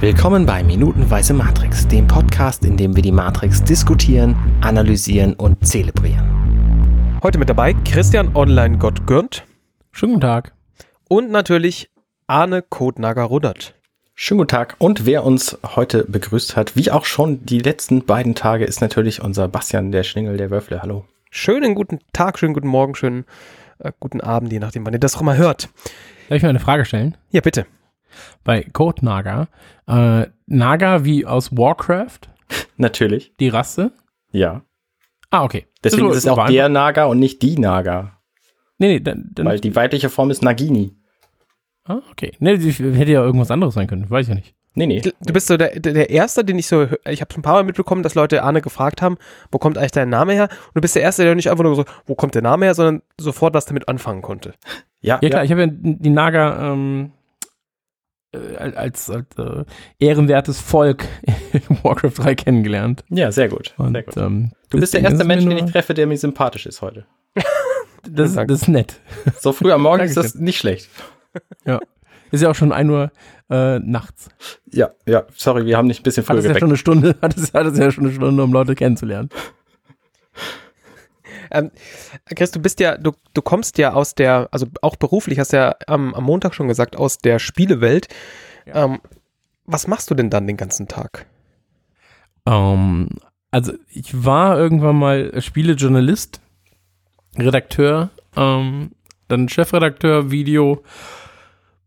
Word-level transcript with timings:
Willkommen 0.00 0.46
bei 0.46 0.62
Minutenweise 0.62 1.34
Matrix, 1.34 1.86
dem 1.86 2.06
Podcast, 2.06 2.64
in 2.64 2.78
dem 2.78 2.96
wir 2.96 3.02
die 3.02 3.12
Matrix 3.12 3.62
diskutieren, 3.62 4.34
analysieren 4.62 5.34
und 5.34 5.66
zelebrieren. 5.66 7.18
Heute 7.22 7.36
mit 7.36 7.50
dabei 7.50 7.74
Christian 7.84 8.34
Online 8.34 8.78
Gott 8.78 9.06
Gürnt. 9.06 9.44
Schönen 9.92 10.14
guten 10.14 10.22
Tag. 10.22 10.54
Und 11.06 11.30
natürlich 11.30 11.90
Arne 12.26 12.62
Kotnager 12.62 13.24
Ruddert. 13.24 13.74
Schönen 14.14 14.38
guten 14.38 14.48
Tag. 14.48 14.76
Und 14.78 15.04
wer 15.04 15.22
uns 15.22 15.58
heute 15.76 16.06
begrüßt 16.08 16.56
hat, 16.56 16.76
wie 16.76 16.90
auch 16.90 17.04
schon 17.04 17.44
die 17.44 17.58
letzten 17.58 18.06
beiden 18.06 18.34
Tage, 18.34 18.64
ist 18.64 18.80
natürlich 18.80 19.20
unser 19.20 19.48
Bastian, 19.48 19.92
der 19.92 20.04
Schlingel, 20.04 20.38
der 20.38 20.50
Wölfle. 20.50 20.80
Hallo. 20.80 21.04
Schönen 21.30 21.74
guten 21.74 21.98
Tag, 22.14 22.38
schönen 22.38 22.54
guten 22.54 22.68
Morgen, 22.68 22.94
schönen 22.94 23.26
äh, 23.80 23.92
guten 24.00 24.22
Abend, 24.22 24.50
je 24.50 24.60
nachdem, 24.60 24.86
wann 24.86 24.94
ihr 24.94 24.98
das 24.98 25.14
auch 25.18 25.20
mal 25.20 25.36
hört. 25.36 25.68
Darf 26.30 26.36
ich 26.38 26.42
mal 26.42 26.48
eine 26.48 26.58
Frage 26.58 26.86
stellen? 26.86 27.18
Ja, 27.32 27.42
bitte 27.42 27.66
bei 28.44 28.62
Code 28.72 29.04
Naga. 29.04 29.48
Äh, 29.86 30.26
Naga 30.46 31.04
wie 31.04 31.26
aus 31.26 31.56
Warcraft? 31.56 32.20
Natürlich. 32.76 33.34
Die 33.38 33.48
Rasse? 33.48 33.92
Ja. 34.32 34.62
Ah, 35.30 35.44
okay. 35.44 35.66
Deswegen 35.84 36.10
ist 36.10 36.18
es 36.18 36.26
auch 36.26 36.46
der 36.46 36.68
Naga 36.68 37.04
und 37.04 37.18
nicht 37.18 37.42
die 37.42 37.58
Naga. 37.58 38.18
Nee, 38.78 38.88
nee, 38.88 39.00
dann, 39.00 39.30
dann 39.32 39.46
Weil 39.46 39.60
die 39.60 39.76
weibliche 39.76 40.08
Form 40.08 40.30
ist 40.30 40.42
Nagini. 40.42 40.96
Ah, 41.84 42.00
okay. 42.10 42.32
Nee, 42.38 42.56
hätte 42.56 43.12
ja 43.12 43.22
irgendwas 43.22 43.50
anderes 43.50 43.74
sein 43.74 43.86
können, 43.86 44.08
weiß 44.08 44.26
ich 44.26 44.28
ja 44.28 44.34
nicht. 44.34 44.54
Nee, 44.74 44.86
nee. 44.86 45.00
Du 45.00 45.32
bist 45.32 45.48
so 45.48 45.56
der, 45.56 45.80
der 45.80 46.10
Erste, 46.10 46.44
den 46.44 46.58
ich 46.58 46.68
so, 46.68 46.86
ich 47.08 47.20
habe 47.20 47.32
schon 47.32 47.40
ein 47.40 47.42
paar 47.42 47.54
Mal 47.54 47.64
mitbekommen, 47.64 48.02
dass 48.02 48.14
Leute 48.14 48.42
Arne 48.42 48.62
gefragt 48.62 49.02
haben, 49.02 49.18
wo 49.50 49.58
kommt 49.58 49.76
eigentlich 49.76 49.90
dein 49.90 50.08
Name 50.08 50.32
her? 50.32 50.48
Und 50.68 50.76
du 50.76 50.80
bist 50.80 50.94
der 50.94 51.02
Erste, 51.02 51.24
der 51.24 51.34
nicht 51.34 51.50
einfach 51.50 51.64
nur 51.64 51.74
so, 51.74 51.84
wo 52.06 52.14
kommt 52.14 52.34
der 52.34 52.42
Name 52.42 52.66
her, 52.66 52.74
sondern 52.74 53.02
sofort 53.18 53.52
was 53.52 53.66
damit 53.66 53.88
anfangen 53.88 54.22
konnte. 54.22 54.54
Ja, 55.00 55.18
ja 55.20 55.28
klar, 55.28 55.42
ja. 55.42 55.44
ich 55.44 55.50
habe 55.50 55.62
ja 55.62 55.68
die 55.70 56.10
Naga 56.10 56.72
ähm, 56.72 57.12
äh, 58.32 58.56
als, 58.56 59.10
als 59.10 59.38
äh, 59.38 59.64
ehrenwertes 59.98 60.60
Volk 60.60 61.04
in 61.52 61.78
Warcraft 61.82 62.12
3 62.18 62.34
kennengelernt. 62.34 63.04
Ja, 63.08 63.32
sehr 63.32 63.48
gut. 63.48 63.74
Und, 63.76 63.92
sehr 63.92 64.02
gut. 64.02 64.16
Ähm, 64.16 64.52
du 64.70 64.78
bist 64.78 64.94
der 64.94 65.02
erste 65.02 65.24
Mensch, 65.24 65.44
den 65.44 65.64
ich 65.64 65.72
treffe, 65.72 65.94
der 65.94 66.06
mir 66.06 66.16
sympathisch 66.16 66.66
ist 66.66 66.82
heute. 66.82 67.06
das, 68.08 68.34
das, 68.34 68.46
ist 68.48 68.68
nett. 68.68 69.00
So 69.40 69.52
früh 69.52 69.72
am 69.72 69.82
Morgen 69.82 70.04
ist 70.04 70.16
das 70.16 70.34
nicht 70.34 70.58
schlecht. 70.58 70.88
Ja. 71.64 71.80
Ist 72.30 72.42
ja 72.42 72.50
auch 72.50 72.54
schon 72.54 72.72
1 72.72 72.90
Uhr 72.90 73.10
äh, 73.50 73.80
nachts. 73.80 74.28
Ja, 74.70 74.90
ja, 75.06 75.24
sorry, 75.34 75.66
wir 75.66 75.76
haben 75.76 75.88
nicht 75.88 76.00
ein 76.00 76.02
bisschen 76.04 76.24
früher 76.24 76.38
es 76.38 76.44
ja 76.44 76.56
schon 76.58 76.68
eine 76.68 76.76
Stunde, 76.76 77.16
hat 77.22 77.36
es 77.36 77.52
ja 77.52 77.90
schon 77.90 78.04
eine 78.04 78.14
Stunde, 78.14 78.42
um 78.42 78.52
Leute 78.52 78.76
kennenzulernen. 78.76 79.28
Ähm, 81.50 81.70
Chris, 82.34 82.50
du 82.50 82.60
bist 82.60 82.80
ja, 82.80 82.96
du, 82.96 83.12
du 83.34 83.42
kommst 83.42 83.78
ja 83.78 83.92
aus 83.92 84.14
der, 84.14 84.48
also 84.50 84.66
auch 84.82 84.96
beruflich, 84.96 85.38
hast 85.38 85.52
ja 85.52 85.74
am, 85.86 86.14
am 86.14 86.24
Montag 86.24 86.54
schon 86.54 86.68
gesagt, 86.68 86.96
aus 86.96 87.18
der 87.18 87.38
Spielewelt. 87.38 88.08
Ja. 88.66 88.84
Ähm, 88.84 89.00
was 89.64 89.86
machst 89.86 90.10
du 90.10 90.14
denn 90.14 90.30
dann 90.30 90.46
den 90.46 90.56
ganzen 90.56 90.88
Tag? 90.88 91.26
Um, 92.44 92.52
ähm, 92.52 93.08
also 93.50 93.72
ich 93.88 94.24
war 94.24 94.58
irgendwann 94.58 94.96
mal 94.96 95.40
Spielejournalist, 95.40 96.40
Redakteur, 97.36 98.10
ähm, 98.36 98.92
dann 99.28 99.48
Chefredakteur, 99.48 100.30
Video, 100.30 100.82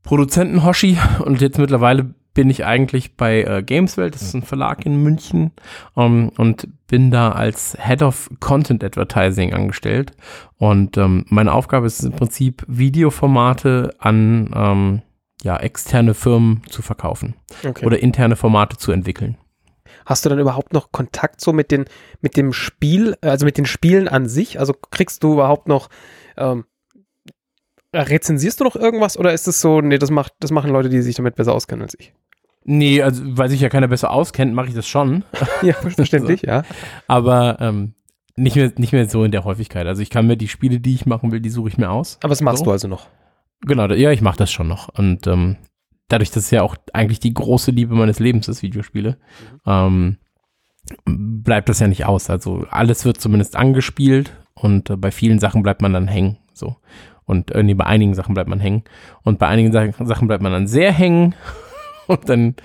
Produzenten 0.03 0.63
Hoshi 0.63 0.97
und 1.23 1.41
jetzt 1.41 1.57
mittlerweile 1.57 2.13
bin 2.33 2.49
ich 2.49 2.65
eigentlich 2.65 3.15
bei 3.15 3.43
äh, 3.43 3.63
Gameswelt, 3.63 4.15
das 4.15 4.23
ist 4.23 4.33
ein 4.33 4.43
Verlag 4.43 4.85
in 4.85 5.03
München, 5.03 5.51
ähm, 5.95 6.31
und 6.37 6.67
bin 6.87 7.11
da 7.11 7.31
als 7.31 7.77
Head 7.79 8.01
of 8.01 8.29
Content 8.39 8.83
Advertising 8.83 9.53
angestellt. 9.53 10.11
Und 10.57 10.97
ähm, 10.97 11.25
meine 11.29 11.53
Aufgabe 11.53 11.85
ist 11.87 12.03
im 12.03 12.13
Prinzip, 12.13 12.63
Videoformate 12.67 13.95
an 13.99 14.51
ähm, 14.55 15.01
ja, 15.43 15.57
externe 15.57 16.13
Firmen 16.13 16.61
zu 16.69 16.81
verkaufen 16.81 17.35
okay. 17.65 17.85
oder 17.85 17.99
interne 17.99 18.35
Formate 18.35 18.77
zu 18.77 18.91
entwickeln. 18.91 19.37
Hast 20.05 20.25
du 20.25 20.29
dann 20.29 20.39
überhaupt 20.39 20.73
noch 20.73 20.91
Kontakt 20.91 21.39
so 21.39 21.53
mit 21.53 21.71
den 21.71 21.85
mit 22.21 22.35
dem 22.35 22.51
Spiel, 22.51 23.15
also 23.21 23.45
mit 23.45 23.57
den 23.57 23.65
Spielen 23.65 24.07
an 24.07 24.27
sich? 24.27 24.59
Also 24.59 24.73
kriegst 24.73 25.23
du 25.23 25.33
überhaupt 25.33 25.67
noch 25.67 25.89
ähm, 26.37 26.65
rezensierst 27.93 28.59
du 28.59 28.63
noch 28.63 28.75
irgendwas 28.75 29.17
oder 29.17 29.33
ist 29.33 29.47
es 29.47 29.61
so, 29.61 29.81
nee, 29.81 29.97
das 29.97 30.11
macht 30.11 30.33
das 30.39 30.51
machen 30.51 30.71
Leute, 30.71 30.89
die 30.89 31.01
sich 31.01 31.15
damit 31.15 31.35
besser 31.35 31.53
auskennen 31.53 31.83
als 31.83 31.95
ich? 31.99 32.13
Nee, 32.65 33.01
also 33.01 33.21
weil 33.25 33.49
sich 33.49 33.61
ja 33.61 33.69
keiner 33.69 33.87
besser 33.87 34.11
auskennt, 34.11 34.53
mache 34.53 34.67
ich 34.67 34.73
das 34.73 34.87
schon. 34.87 35.25
ja, 35.61 35.73
verständlich, 35.73 36.41
so. 36.45 36.47
ja. 36.47 36.63
Aber 37.07 37.57
ähm, 37.59 37.93
nicht 38.35 38.55
mehr, 38.55 38.71
nicht 38.77 38.93
mehr 38.93 39.07
so 39.09 39.23
in 39.23 39.31
der 39.31 39.43
Häufigkeit. 39.43 39.85
Also 39.85 40.01
ich 40.01 40.09
kann 40.09 40.27
mir 40.27 40.37
die 40.37 40.47
Spiele, 40.47 40.79
die 40.79 40.95
ich 40.95 41.05
machen 41.05 41.31
will, 41.31 41.39
die 41.39 41.49
suche 41.49 41.69
ich 41.69 41.77
mir 41.77 41.89
aus. 41.89 42.17
Aber 42.21 42.29
das 42.29 42.41
machst 42.41 42.59
so. 42.59 42.65
du 42.65 42.71
also 42.71 42.87
noch? 42.87 43.07
Genau, 43.61 43.87
ja, 43.87 44.11
ich 44.11 44.21
mache 44.21 44.37
das 44.37 44.51
schon 44.51 44.67
noch. 44.67 44.89
Und 44.89 45.27
ähm, 45.27 45.57
dadurch, 46.07 46.31
dass 46.31 46.45
es 46.45 46.51
ja 46.51 46.61
auch 46.61 46.75
eigentlich 46.93 47.19
die 47.19 47.33
große 47.33 47.71
Liebe 47.71 47.95
meines 47.95 48.19
Lebens 48.19 48.47
ist, 48.47 48.61
Videospiele, 48.61 49.17
mhm. 49.65 49.67
ähm, 49.67 50.17
bleibt 51.05 51.69
das 51.69 51.79
ja 51.79 51.87
nicht 51.87 52.05
aus. 52.05 52.29
Also 52.29 52.65
alles 52.69 53.05
wird 53.05 53.19
zumindest 53.19 53.55
angespielt 53.55 54.33
und 54.53 54.89
äh, 54.89 54.97
bei 54.97 55.11
vielen 55.11 55.39
Sachen 55.39 55.63
bleibt 55.63 55.81
man 55.81 55.93
dann 55.93 56.07
hängen. 56.07 56.37
So. 56.53 56.77
Und 57.25 57.51
äh, 57.51 57.63
nee, 57.63 57.73
bei 57.73 57.85
einigen 57.85 58.13
Sachen 58.15 58.33
bleibt 58.33 58.49
man 58.49 58.59
hängen. 58.59 58.83
Und 59.23 59.39
bei 59.39 59.47
einigen 59.47 59.71
Sachen 59.71 60.27
bleibt 60.27 60.43
man 60.43 60.51
dann 60.51 60.67
sehr 60.67 60.91
hängen. 60.91 61.35
Und 62.07 62.29
dann 62.29 62.55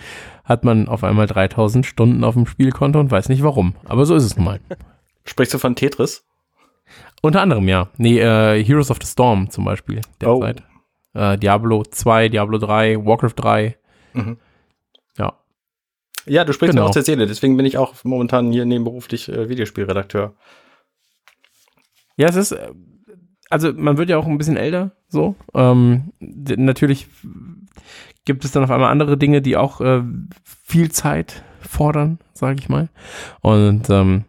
hat 0.44 0.65
man 0.65 0.88
auf 0.88 1.04
einmal 1.04 1.26
3000 1.26 1.84
Stunden 1.84 2.25
auf 2.25 2.34
dem 2.34 2.47
Spielkonto 2.47 2.99
und 2.99 3.10
weiß 3.10 3.28
nicht 3.28 3.43
warum. 3.43 3.75
Aber 3.84 4.06
so 4.06 4.15
ist 4.15 4.25
es 4.25 4.37
nun 4.37 4.47
mal. 4.47 4.60
Sprichst 5.25 5.53
du 5.53 5.59
von 5.59 5.76
Tetris? 5.76 6.25
Unter 7.21 7.43
anderem, 7.43 7.69
ja. 7.69 7.88
Nee, 7.98 8.19
äh, 8.19 8.65
Heroes 8.65 8.91
of 8.91 8.97
the 9.03 9.06
Storm 9.06 9.50
zum 9.50 9.66
Beispiel 9.66 10.00
derzeit. 10.21 10.62
Oh. 11.15 11.19
Äh, 11.19 11.37
Diablo 11.37 11.82
2, 11.82 12.31
Diablo 12.31 12.56
3, 12.59 13.04
Warcraft 13.04 13.34
3. 13.37 13.77
Mhm. 14.15 14.38
Ja. 15.19 15.34
Ja, 16.27 16.44
du 16.44 16.54
sprichst 16.54 16.72
genau. 16.72 16.84
mir 16.84 16.88
aus 16.88 16.94
der 16.94 17.03
Seele. 17.03 17.27
Deswegen 17.27 17.56
bin 17.59 17.66
ich 17.66 17.77
auch 17.77 17.93
momentan 18.04 18.50
hier 18.50 18.65
nebenberuflich 18.65 19.28
äh, 19.28 19.50
Videospielredakteur. 19.50 20.34
Ja, 22.16 22.28
es 22.28 22.37
ist, 22.37 22.53
äh, 22.53 22.71
also 23.50 23.72
man 23.72 23.98
wird 23.98 24.09
ja 24.09 24.16
auch 24.16 24.27
ein 24.27 24.38
bisschen 24.38 24.56
älter, 24.56 24.93
so. 25.09 25.34
Ähm, 25.54 26.12
natürlich 26.21 27.09
gibt 28.25 28.45
es 28.45 28.53
dann 28.53 28.65
auf 28.65 28.71
einmal 28.71 28.91
andere 28.91 29.17
Dinge, 29.17 29.43
die 29.43 29.56
auch 29.56 29.81
äh, 29.81 30.03
viel 30.45 30.91
Zeit 30.91 31.43
fordern, 31.61 32.19
sage 32.34 32.59
ich 32.61 32.69
mal. 32.69 32.89
Und 33.41 33.89
ähm, 33.91 34.25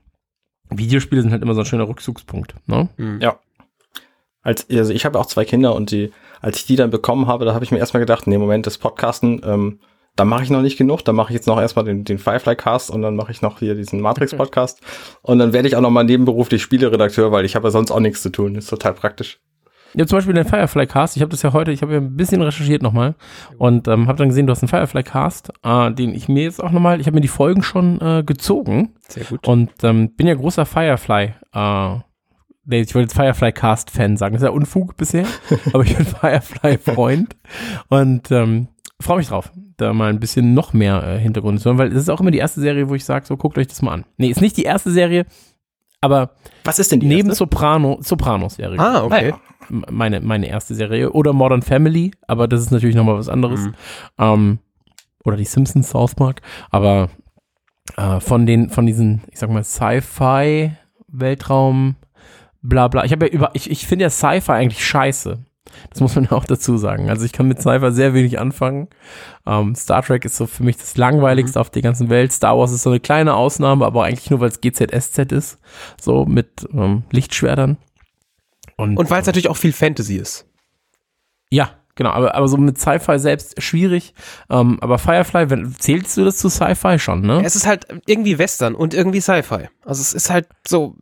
Videospiele 0.70 1.22
sind 1.22 1.32
halt 1.32 1.42
immer 1.42 1.54
so 1.54 1.62
ein 1.62 1.66
schöner 1.66 1.88
Rückzugspunkt. 1.88 2.56
Ne? 2.68 2.90
Mhm. 2.98 3.20
Ja. 3.22 3.40
Als, 4.42 4.70
also 4.70 4.94
ich 4.94 5.06
habe 5.06 5.20
auch 5.20 5.26
zwei 5.26 5.46
Kinder 5.46 5.76
und 5.76 5.92
die, 5.92 6.12
als 6.42 6.58
ich 6.58 6.66
die 6.66 6.76
dann 6.76 6.90
bekommen 6.90 7.28
habe, 7.28 7.46
da 7.46 7.54
habe 7.54 7.66
ich 7.66 7.72
mir 7.72 7.80
erstmal 7.80 8.00
gedacht, 8.00 8.26
nee, 8.26 8.38
Moment, 8.38 8.66
das 8.66 8.78
Podcasten, 8.78 9.42
ähm, 9.44 9.80
da 10.16 10.26
mache 10.26 10.44
ich 10.44 10.50
noch 10.50 10.62
nicht 10.62 10.78
genug, 10.78 11.04
da 11.04 11.14
mache 11.14 11.32
ich 11.32 11.36
jetzt 11.36 11.48
noch 11.48 11.60
erstmal 11.60 11.86
den, 11.86 12.04
den 12.04 12.18
Firefly-Cast 12.18 12.90
und 12.90 13.02
dann 13.02 13.16
mache 13.16 13.32
ich 13.32 13.42
noch 13.42 13.60
hier 13.60 13.76
diesen 13.76 14.02
Matrix-Podcast 14.02 14.82
und 15.22 15.40
dann 15.40 15.54
werde 15.54 15.68
ich 15.68 15.76
auch 15.76 15.82
noch 15.82 15.92
mal 15.92 16.04
nebenberuflich 16.04 16.62
Spieleredakteur, 16.62 17.32
weil 17.32 17.46
ich 17.46 17.56
habe 17.56 17.68
ja 17.68 17.72
sonst 17.72 17.92
auch 17.92 18.00
nichts 18.00 18.22
zu 18.22 18.30
tun. 18.30 18.54
Das 18.54 18.66
ist 18.66 18.70
total 18.70 18.94
praktisch. 18.94 19.40
Ja, 19.94 20.06
zum 20.06 20.18
Beispiel 20.18 20.34
den 20.34 20.46
Firefly 20.46 20.88
Cast. 20.88 21.16
Ich 21.16 21.22
habe 21.22 21.32
das 21.32 21.42
ja 21.42 21.54
heute, 21.54 21.72
ich 21.72 21.82
habe 21.82 21.94
ja 21.94 22.00
ein 22.00 22.16
bisschen 22.16 22.42
recherchiert 22.42 22.82
nochmal 22.82 23.16
und 23.58 23.88
ähm, 23.88 24.08
habe 24.08 24.18
dann 24.18 24.30
gesehen, 24.30 24.46
du 24.46 24.52
hast 24.52 24.62
einen 24.62 24.70
Firefly 24.70 25.04
Cast, 25.04 25.52
äh, 25.64 25.92
den 25.92 26.14
ich 26.14 26.28
mir 26.28 26.44
jetzt 26.44 26.64
auch 26.64 26.72
nochmal, 26.72 27.00
ich 27.00 27.08
habe 27.08 27.16
mir 27.16 27.22
die 27.22 27.28
Folgen 27.28 27.64
schon 27.64 28.00
äh, 28.02 28.24
gezogen. 28.24 28.94
Sehr 29.08 29.24
gut. 29.24 29.48
Und 29.48 29.72
ähm, 29.84 30.16
bin 30.16 30.28
ja 30.28 30.36
großer 30.36 30.66
Firefly. 30.66 31.34
Äh, 31.54 31.96
nee, 32.66 32.82
ich 32.82 32.94
wollte 32.94 33.08
jetzt 33.08 33.16
Firefly 33.16 33.52
Cast 33.52 33.90
Fan 33.90 34.18
sagen. 34.18 34.34
Das 34.34 34.44
ist 34.44 34.48
ja 34.48 34.54
Unfug 34.54 34.96
bisher, 34.96 35.26
aber 35.74 35.84
ich 35.84 35.96
bin 35.96 36.06
Firefly 36.06 36.78
Freund 36.78 37.36
und 37.90 38.32
ähm, 38.32 38.68
freue 39.02 39.18
mich 39.18 39.28
drauf, 39.28 39.52
da 39.78 39.94
mal 39.94 40.10
ein 40.10 40.20
bisschen 40.20 40.54
noch 40.54 40.74
mehr 40.74 41.04
äh, 41.04 41.20
Hintergrund 41.20 41.60
zu 41.60 41.66
hören, 41.66 41.78
weil 41.78 41.92
es 41.92 42.04
ist 42.04 42.10
auch 42.10 42.20
immer 42.20 42.32
die 42.32 42.38
erste 42.38 42.62
Serie, 42.62 42.90
wo 42.90 42.96
ich 42.96 43.06
sage, 43.06 43.26
so 43.26 43.38
guckt 43.38 43.58
euch 43.58 43.68
das 43.68 43.82
mal 43.82 43.94
an. 43.94 44.06
Nee, 44.18 44.30
ist 44.30 44.42
nicht 44.42 44.58
die 44.58 44.64
erste 44.64 44.92
Serie, 44.92 45.26
aber 46.02 46.32
was 46.64 46.80
ist 46.80 46.92
denn 46.92 47.00
die 47.00 47.08
neben 47.08 47.30
erste? 47.30 47.40
Soprano, 47.40 47.98
Sopranos-Serie. 48.02 48.80
Ah, 48.80 49.04
okay. 49.04 49.34
Meine, 49.70 50.22
meine 50.22 50.48
erste 50.48 50.76
Serie. 50.76 51.12
Oder 51.12 51.34
Modern 51.34 51.62
Family, 51.62 52.12
aber 52.28 52.48
das 52.48 52.62
ist 52.62 52.72
natürlich 52.72 52.96
nochmal 52.96 53.18
was 53.18 53.30
anderes. 53.30 53.62
Mhm. 53.62 53.74
Ähm, 54.18 54.60
oder 55.24 55.38
die 55.38 55.46
Simpsons, 55.46 55.90
South 55.90 56.16
Park. 56.16 56.42
Aber 56.72 57.10
äh, 57.98 58.20
von 58.20 58.46
den, 58.46 58.70
von 58.70 58.86
diesen, 58.86 59.22
ich 59.32 59.40
sag 59.40 59.50
mal, 59.50 59.64
Sci-Fi, 59.64 60.72
Weltraum, 61.08 61.96
bla 62.62 62.88
bla. 62.88 63.06
Ich 63.06 63.12
habe 63.12 63.28
ja 63.28 63.32
über, 63.32 63.52
ich, 63.54 63.70
ich 63.70 63.88
finde 63.88 64.04
ja 64.04 64.10
Sci-Fi 64.10 64.52
eigentlich 64.52 64.86
scheiße. 64.86 65.40
Das 65.90 66.02
muss 66.02 66.16
man 66.16 66.26
ja 66.26 66.32
auch 66.38 66.46
dazu 66.46 66.78
sagen. 66.78 67.10
Also 67.10 67.26
ich 67.26 67.32
kann 67.32 67.48
mit 67.48 67.62
Cypher 67.62 67.92
sehr 67.92 68.14
wenig 68.14 68.40
anfangen. 68.40 68.88
Ähm, 69.46 69.76
Star 69.76 70.02
Trek 70.02 70.26
ist 70.26 70.38
so 70.38 70.48
für 70.48 70.64
mich 70.64 70.78
das 70.78 70.98
langweiligste 70.98 71.60
mhm. 71.60 71.62
auf 71.62 71.70
der 71.70 71.82
ganzen 71.82 72.10
Welt. 72.10 72.32
Star 72.32 72.58
Wars 72.58 72.72
ist 72.72 72.84
so 72.84 72.90
eine 72.90 73.00
kleine 73.00 73.36
Ausnahme, 73.36 73.86
aber 73.86 74.06
eigentlich 74.06 74.30
nur, 74.30 74.40
weil 74.40 74.50
es 74.50 74.62
GZSZ 74.62 75.32
ist. 75.32 75.60
So 76.00 76.26
mit 76.26 76.68
ähm, 76.74 77.04
Lichtschwertern. 77.12 77.78
Und, 78.78 78.98
Und 78.98 79.10
weil 79.10 79.22
es 79.22 79.28
natürlich 79.28 79.50
auch 79.50 79.58
viel 79.58 79.74
Fantasy 79.74 80.16
ist. 80.16 80.46
Ja, 81.50 81.72
genau. 81.96 82.12
Aber, 82.12 82.36
aber 82.36 82.48
so 82.48 82.58
mit 82.58 82.80
Sci-Fi 82.80 83.20
selbst 83.20 83.62
schwierig. 83.62 84.14
Ähm, 84.50 84.78
aber 84.82 84.98
Firefly, 84.98 85.50
wenn, 85.50 85.74
zählst 85.74 86.16
du 86.18 86.26
das 86.26 86.38
zu 86.38 86.50
Sci-Fi 86.50 87.00
schon, 87.00 87.22
ne? 87.22 87.42
Es 87.44 87.56
ist 87.56 87.68
halt 87.68 87.88
irgendwie 88.06 88.38
Western 88.38 88.76
und 88.76 88.94
irgendwie 88.94 89.22
Sci-Fi. 89.22 89.70
Also 89.84 90.02
es 90.02 90.14
ist 90.14 90.30
halt 90.30 90.48
so, 90.68 90.96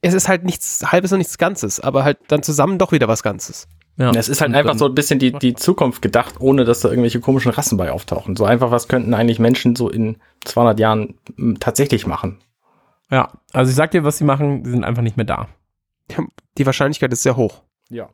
es 0.00 0.14
ist 0.14 0.28
halt 0.28 0.44
nichts 0.44 0.84
Halbes 0.92 1.12
und 1.12 1.18
nichts 1.18 1.38
Ganzes, 1.38 1.80
aber 1.80 2.04
halt 2.04 2.18
dann 2.28 2.42
zusammen 2.42 2.78
doch 2.78 2.92
wieder 2.92 3.08
was 3.08 3.22
Ganzes. 3.22 3.68
Ja. 3.96 4.10
Es 4.10 4.28
ist 4.28 4.40
halt 4.40 4.50
Und 4.50 4.56
einfach 4.56 4.76
so 4.78 4.86
ein 4.86 4.94
bisschen 4.94 5.18
die, 5.18 5.32
die 5.32 5.54
Zukunft 5.54 6.00
gedacht, 6.02 6.36
ohne 6.40 6.64
dass 6.64 6.80
da 6.80 6.88
irgendwelche 6.88 7.20
komischen 7.20 7.52
Rassen 7.52 7.76
bei 7.76 7.92
auftauchen. 7.92 8.36
So 8.36 8.44
einfach, 8.44 8.70
was 8.70 8.88
könnten 8.88 9.14
eigentlich 9.14 9.38
Menschen 9.38 9.76
so 9.76 9.90
in 9.90 10.16
200 10.44 10.80
Jahren 10.80 11.14
tatsächlich 11.60 12.06
machen? 12.06 12.38
Ja, 13.10 13.32
also 13.52 13.68
ich 13.68 13.76
sag 13.76 13.90
dir, 13.90 14.04
was 14.04 14.16
sie 14.16 14.24
machen, 14.24 14.64
die 14.64 14.70
sind 14.70 14.84
einfach 14.84 15.02
nicht 15.02 15.18
mehr 15.18 15.26
da. 15.26 15.48
Die 16.58 16.66
Wahrscheinlichkeit 16.66 17.12
ist 17.12 17.22
sehr 17.22 17.36
hoch. 17.36 17.62
Ja. 17.90 18.10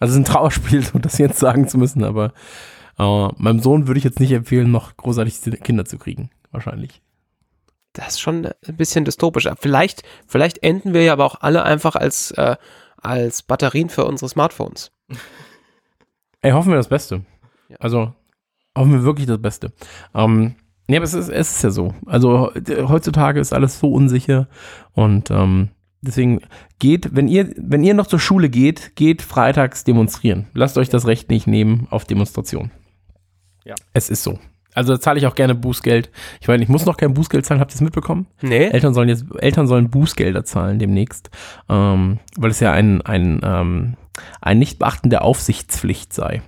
Also 0.00 0.10
es 0.10 0.10
ist 0.10 0.16
ein 0.16 0.24
Trauerspiel, 0.32 0.82
so 0.82 0.98
das 0.98 1.18
jetzt 1.18 1.38
sagen 1.38 1.68
zu 1.68 1.78
müssen, 1.78 2.02
aber 2.02 2.32
äh, 2.98 3.28
meinem 3.36 3.60
Sohn 3.60 3.86
würde 3.86 3.98
ich 3.98 4.04
jetzt 4.04 4.18
nicht 4.18 4.32
empfehlen, 4.32 4.70
noch 4.72 4.96
großartig 4.96 5.40
Kinder 5.62 5.84
zu 5.84 5.98
kriegen. 5.98 6.30
Wahrscheinlich. 6.50 7.00
Das 7.92 8.08
ist 8.08 8.20
schon 8.20 8.44
ein 8.46 8.76
bisschen 8.76 9.04
dystopisch. 9.04 9.48
Vielleicht, 9.60 10.02
vielleicht 10.26 10.62
enden 10.64 10.94
wir 10.94 11.04
ja 11.04 11.12
aber 11.12 11.24
auch 11.24 11.40
alle 11.42 11.62
einfach 11.62 11.94
als, 11.94 12.32
äh, 12.32 12.56
als 12.96 13.42
Batterien 13.44 13.88
für 13.88 14.04
unsere 14.04 14.28
Smartphones. 14.28 14.90
Ey, 16.42 16.50
hoffen 16.50 16.70
wir 16.72 16.76
das 16.76 16.88
Beste. 16.88 17.24
Ja. 17.68 17.76
Also 17.78 18.12
hoffen 18.76 18.92
wir 18.92 19.04
wirklich 19.04 19.26
das 19.28 19.40
Beste. 19.40 19.72
Ähm, 20.12 20.56
nee, 20.88 20.96
aber 20.96 21.04
es 21.04 21.14
ist, 21.14 21.28
es 21.28 21.52
ist 21.52 21.62
ja 21.62 21.70
so. 21.70 21.94
Also 22.06 22.52
he- 22.54 22.82
heutzutage 22.82 23.38
ist 23.40 23.52
alles 23.52 23.78
so 23.78 23.92
unsicher 23.92 24.48
und 24.92 25.30
ähm, 25.30 25.70
deswegen 26.06 26.40
geht, 26.78 27.14
wenn 27.14 27.28
ihr, 27.28 27.52
wenn 27.56 27.82
ihr 27.84 27.94
noch 27.94 28.06
zur 28.06 28.20
Schule 28.20 28.48
geht, 28.48 28.96
geht 28.96 29.22
freitags 29.22 29.84
demonstrieren. 29.84 30.46
Lasst 30.54 30.78
euch 30.78 30.88
das 30.88 31.06
Recht 31.06 31.30
nicht 31.30 31.46
nehmen 31.46 31.86
auf 31.90 32.04
Demonstration. 32.04 32.70
Ja. 33.64 33.74
Es 33.92 34.10
ist 34.10 34.22
so. 34.22 34.38
Also 34.74 34.92
da 34.92 35.00
zahle 35.00 35.18
ich 35.18 35.26
auch 35.26 35.36
gerne 35.36 35.54
Bußgeld. 35.54 36.10
Ich 36.40 36.48
meine, 36.48 36.62
ich 36.62 36.68
muss 36.68 36.84
noch 36.84 36.96
kein 36.96 37.14
Bußgeld 37.14 37.46
zahlen, 37.46 37.60
habt 37.60 37.70
ihr 37.72 37.76
es 37.76 37.80
mitbekommen? 37.80 38.26
Nee. 38.42 38.66
Eltern 38.66 38.92
sollen 38.92 39.08
jetzt, 39.08 39.24
Eltern 39.38 39.68
sollen 39.68 39.88
Bußgelder 39.88 40.44
zahlen 40.44 40.78
demnächst, 40.78 41.30
ähm, 41.68 42.18
weil 42.36 42.50
es 42.50 42.60
ja 42.60 42.72
ein, 42.72 43.00
ein, 43.02 43.40
ähm, 43.44 43.94
ein 44.40 44.58
Nichtbeachten 44.58 45.10
der 45.10 45.22
Aufsichtspflicht 45.22 46.12
sei. 46.12 46.42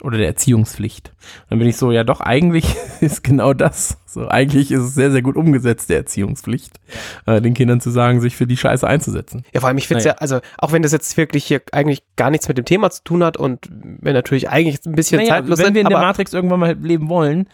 Oder 0.00 0.18
der 0.18 0.28
Erziehungspflicht. 0.28 1.12
Dann 1.50 1.58
bin 1.58 1.68
ich 1.68 1.76
so, 1.76 1.90
ja 1.90 2.04
doch, 2.04 2.20
eigentlich 2.20 2.76
ist 3.00 3.24
genau 3.24 3.52
das. 3.52 3.98
So, 4.06 4.28
eigentlich 4.28 4.70
ist 4.70 4.80
es 4.80 4.94
sehr, 4.94 5.10
sehr 5.10 5.22
gut 5.22 5.36
umgesetzt, 5.36 5.90
der 5.90 5.98
Erziehungspflicht, 5.98 6.78
äh, 7.26 7.40
den 7.40 7.54
Kindern 7.54 7.80
zu 7.80 7.90
sagen, 7.90 8.20
sich 8.20 8.36
für 8.36 8.46
die 8.46 8.56
Scheiße 8.56 8.86
einzusetzen. 8.86 9.44
Ja, 9.52 9.60
vor 9.60 9.68
allem, 9.68 9.78
ich 9.78 9.88
finde 9.88 9.98
es 9.98 10.04
ja, 10.04 10.12
also 10.14 10.40
auch 10.58 10.72
wenn 10.72 10.82
das 10.82 10.92
jetzt 10.92 11.16
wirklich 11.16 11.44
hier 11.44 11.62
eigentlich 11.72 12.02
gar 12.16 12.30
nichts 12.30 12.46
mit 12.46 12.58
dem 12.58 12.64
Thema 12.64 12.90
zu 12.90 13.02
tun 13.02 13.24
hat 13.24 13.36
und 13.36 13.68
wir 13.70 14.12
natürlich 14.12 14.48
eigentlich 14.48 14.84
ein 14.86 14.94
bisschen 14.94 15.18
Naja, 15.18 15.34
zeitlos 15.34 15.58
wenn 15.58 15.66
sind, 15.66 15.74
wir 15.74 15.82
in 15.82 15.88
der 15.88 15.98
Matrix 15.98 16.32
irgendwann 16.32 16.60
mal 16.60 16.76
leben 16.80 17.08
wollen, 17.08 17.48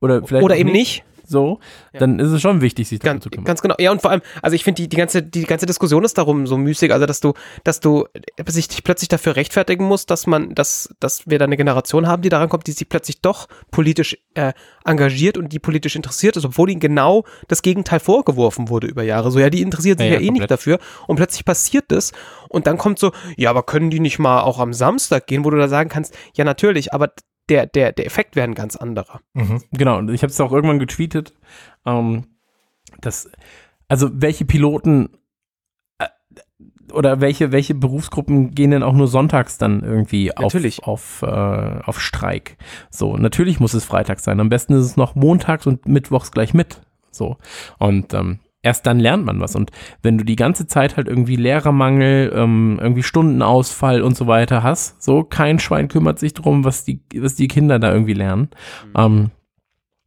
oder 0.00 0.22
vielleicht 0.22 0.44
oder 0.44 0.56
eben 0.56 0.72
nicht. 0.72 1.04
So, 1.26 1.58
dann 1.92 2.18
ist 2.18 2.30
es 2.30 2.40
schon 2.40 2.60
wichtig, 2.60 2.88
sich 2.88 2.98
darum 2.98 3.16
Ganz, 3.16 3.24
zu 3.24 3.30
kümmern. 3.30 3.44
ganz 3.44 3.62
genau. 3.62 3.74
Ja, 3.78 3.90
und 3.90 4.02
vor 4.02 4.10
allem, 4.10 4.22
also 4.42 4.54
ich 4.54 4.64
finde, 4.64 4.82
die, 4.82 4.88
die, 4.88 4.96
ganze, 4.96 5.22
die 5.22 5.44
ganze 5.44 5.66
Diskussion 5.66 6.04
ist 6.04 6.18
darum 6.18 6.46
so 6.46 6.56
müßig, 6.56 6.92
also 6.92 7.06
dass 7.06 7.20
du, 7.20 7.32
dass 7.64 7.80
du 7.80 8.06
sich 8.46 8.68
dich 8.68 8.84
plötzlich 8.84 9.08
dafür 9.08 9.36
rechtfertigen 9.36 9.84
musst, 9.84 10.10
dass 10.10 10.26
man, 10.26 10.54
dass, 10.54 10.94
dass 11.00 11.28
wir 11.28 11.38
da 11.38 11.44
eine 11.44 11.56
Generation 11.56 12.06
haben, 12.06 12.22
die 12.22 12.28
daran 12.28 12.48
kommt, 12.48 12.66
die 12.66 12.72
sich 12.72 12.88
plötzlich 12.88 13.20
doch 13.20 13.48
politisch 13.70 14.18
äh, 14.34 14.52
engagiert 14.84 15.38
und 15.38 15.52
die 15.52 15.58
politisch 15.58 15.96
interessiert 15.96 16.36
ist, 16.36 16.44
obwohl 16.44 16.70
ihnen 16.70 16.80
genau 16.80 17.24
das 17.48 17.62
Gegenteil 17.62 18.00
vorgeworfen 18.00 18.68
wurde 18.68 18.86
über 18.86 19.02
Jahre. 19.02 19.30
So, 19.30 19.38
ja, 19.38 19.50
die 19.50 19.62
interessiert 19.62 19.98
sich 19.98 20.08
Ja, 20.08 20.14
ja, 20.14 20.20
ja, 20.20 20.26
eh 20.26 20.30
nicht 20.30 20.50
dafür. 20.50 20.78
Und 21.06 21.16
plötzlich 21.16 21.44
passiert 21.44 21.86
das. 21.88 22.12
Und 22.48 22.66
dann 22.66 22.78
kommt 22.78 22.98
so, 22.98 23.12
ja, 23.36 23.50
aber 23.50 23.62
können 23.62 23.90
die 23.90 24.00
nicht 24.00 24.18
mal 24.18 24.42
auch 24.42 24.58
am 24.58 24.72
Samstag 24.72 25.26
gehen, 25.26 25.44
wo 25.44 25.50
du 25.50 25.56
da 25.56 25.68
sagen 25.68 25.88
kannst, 25.88 26.16
ja, 26.36 26.44
natürlich, 26.44 26.92
aber 26.92 27.12
der, 27.48 27.66
der, 27.66 27.92
der 27.92 28.06
Effekt 28.06 28.36
wäre 28.36 28.46
ein 28.46 28.54
ganz 28.54 28.76
anderer. 28.76 29.20
Genau, 29.72 29.98
und 29.98 30.10
ich 30.10 30.22
habe 30.22 30.30
es 30.30 30.40
auch 30.40 30.52
irgendwann 30.52 30.78
getweetet, 30.78 31.34
ähm, 31.84 32.24
dass, 33.00 33.30
also 33.88 34.10
welche 34.12 34.44
Piloten 34.44 35.10
äh, 35.98 36.06
oder 36.92 37.20
welche, 37.20 37.52
welche 37.52 37.74
Berufsgruppen 37.74 38.52
gehen 38.52 38.70
denn 38.70 38.82
auch 38.82 38.94
nur 38.94 39.08
sonntags 39.08 39.58
dann 39.58 39.82
irgendwie 39.82 40.32
Natürlich. 40.38 40.84
auf, 40.84 41.22
auf, 41.22 41.30
äh, 41.30 41.80
auf 41.84 42.00
Streik? 42.00 42.56
So, 42.90 43.16
natürlich 43.16 43.60
muss 43.60 43.74
es 43.74 43.84
freitags 43.84 44.24
sein. 44.24 44.40
Am 44.40 44.48
besten 44.48 44.74
ist 44.74 44.86
es 44.86 44.96
noch 44.96 45.14
montags 45.14 45.66
und 45.66 45.86
mittwochs 45.86 46.30
gleich 46.30 46.54
mit. 46.54 46.80
So. 47.10 47.36
Und 47.78 48.14
ähm, 48.14 48.40
erst 48.64 48.86
dann 48.86 48.98
lernt 48.98 49.24
man 49.24 49.40
was. 49.40 49.54
Und 49.54 49.70
wenn 50.02 50.18
du 50.18 50.24
die 50.24 50.36
ganze 50.36 50.66
Zeit 50.66 50.96
halt 50.96 51.06
irgendwie 51.06 51.36
Lehrermangel, 51.36 52.32
ähm, 52.34 52.78
irgendwie 52.80 53.02
Stundenausfall 53.02 54.02
und 54.02 54.16
so 54.16 54.26
weiter 54.26 54.62
hast, 54.62 55.02
so 55.02 55.22
kein 55.22 55.58
Schwein 55.58 55.88
kümmert 55.88 56.18
sich 56.18 56.34
drum, 56.34 56.64
was 56.64 56.84
die, 56.84 57.00
was 57.16 57.34
die 57.34 57.48
Kinder 57.48 57.78
da 57.78 57.92
irgendwie 57.92 58.14
lernen. 58.14 58.48
Ähm, 58.96 59.30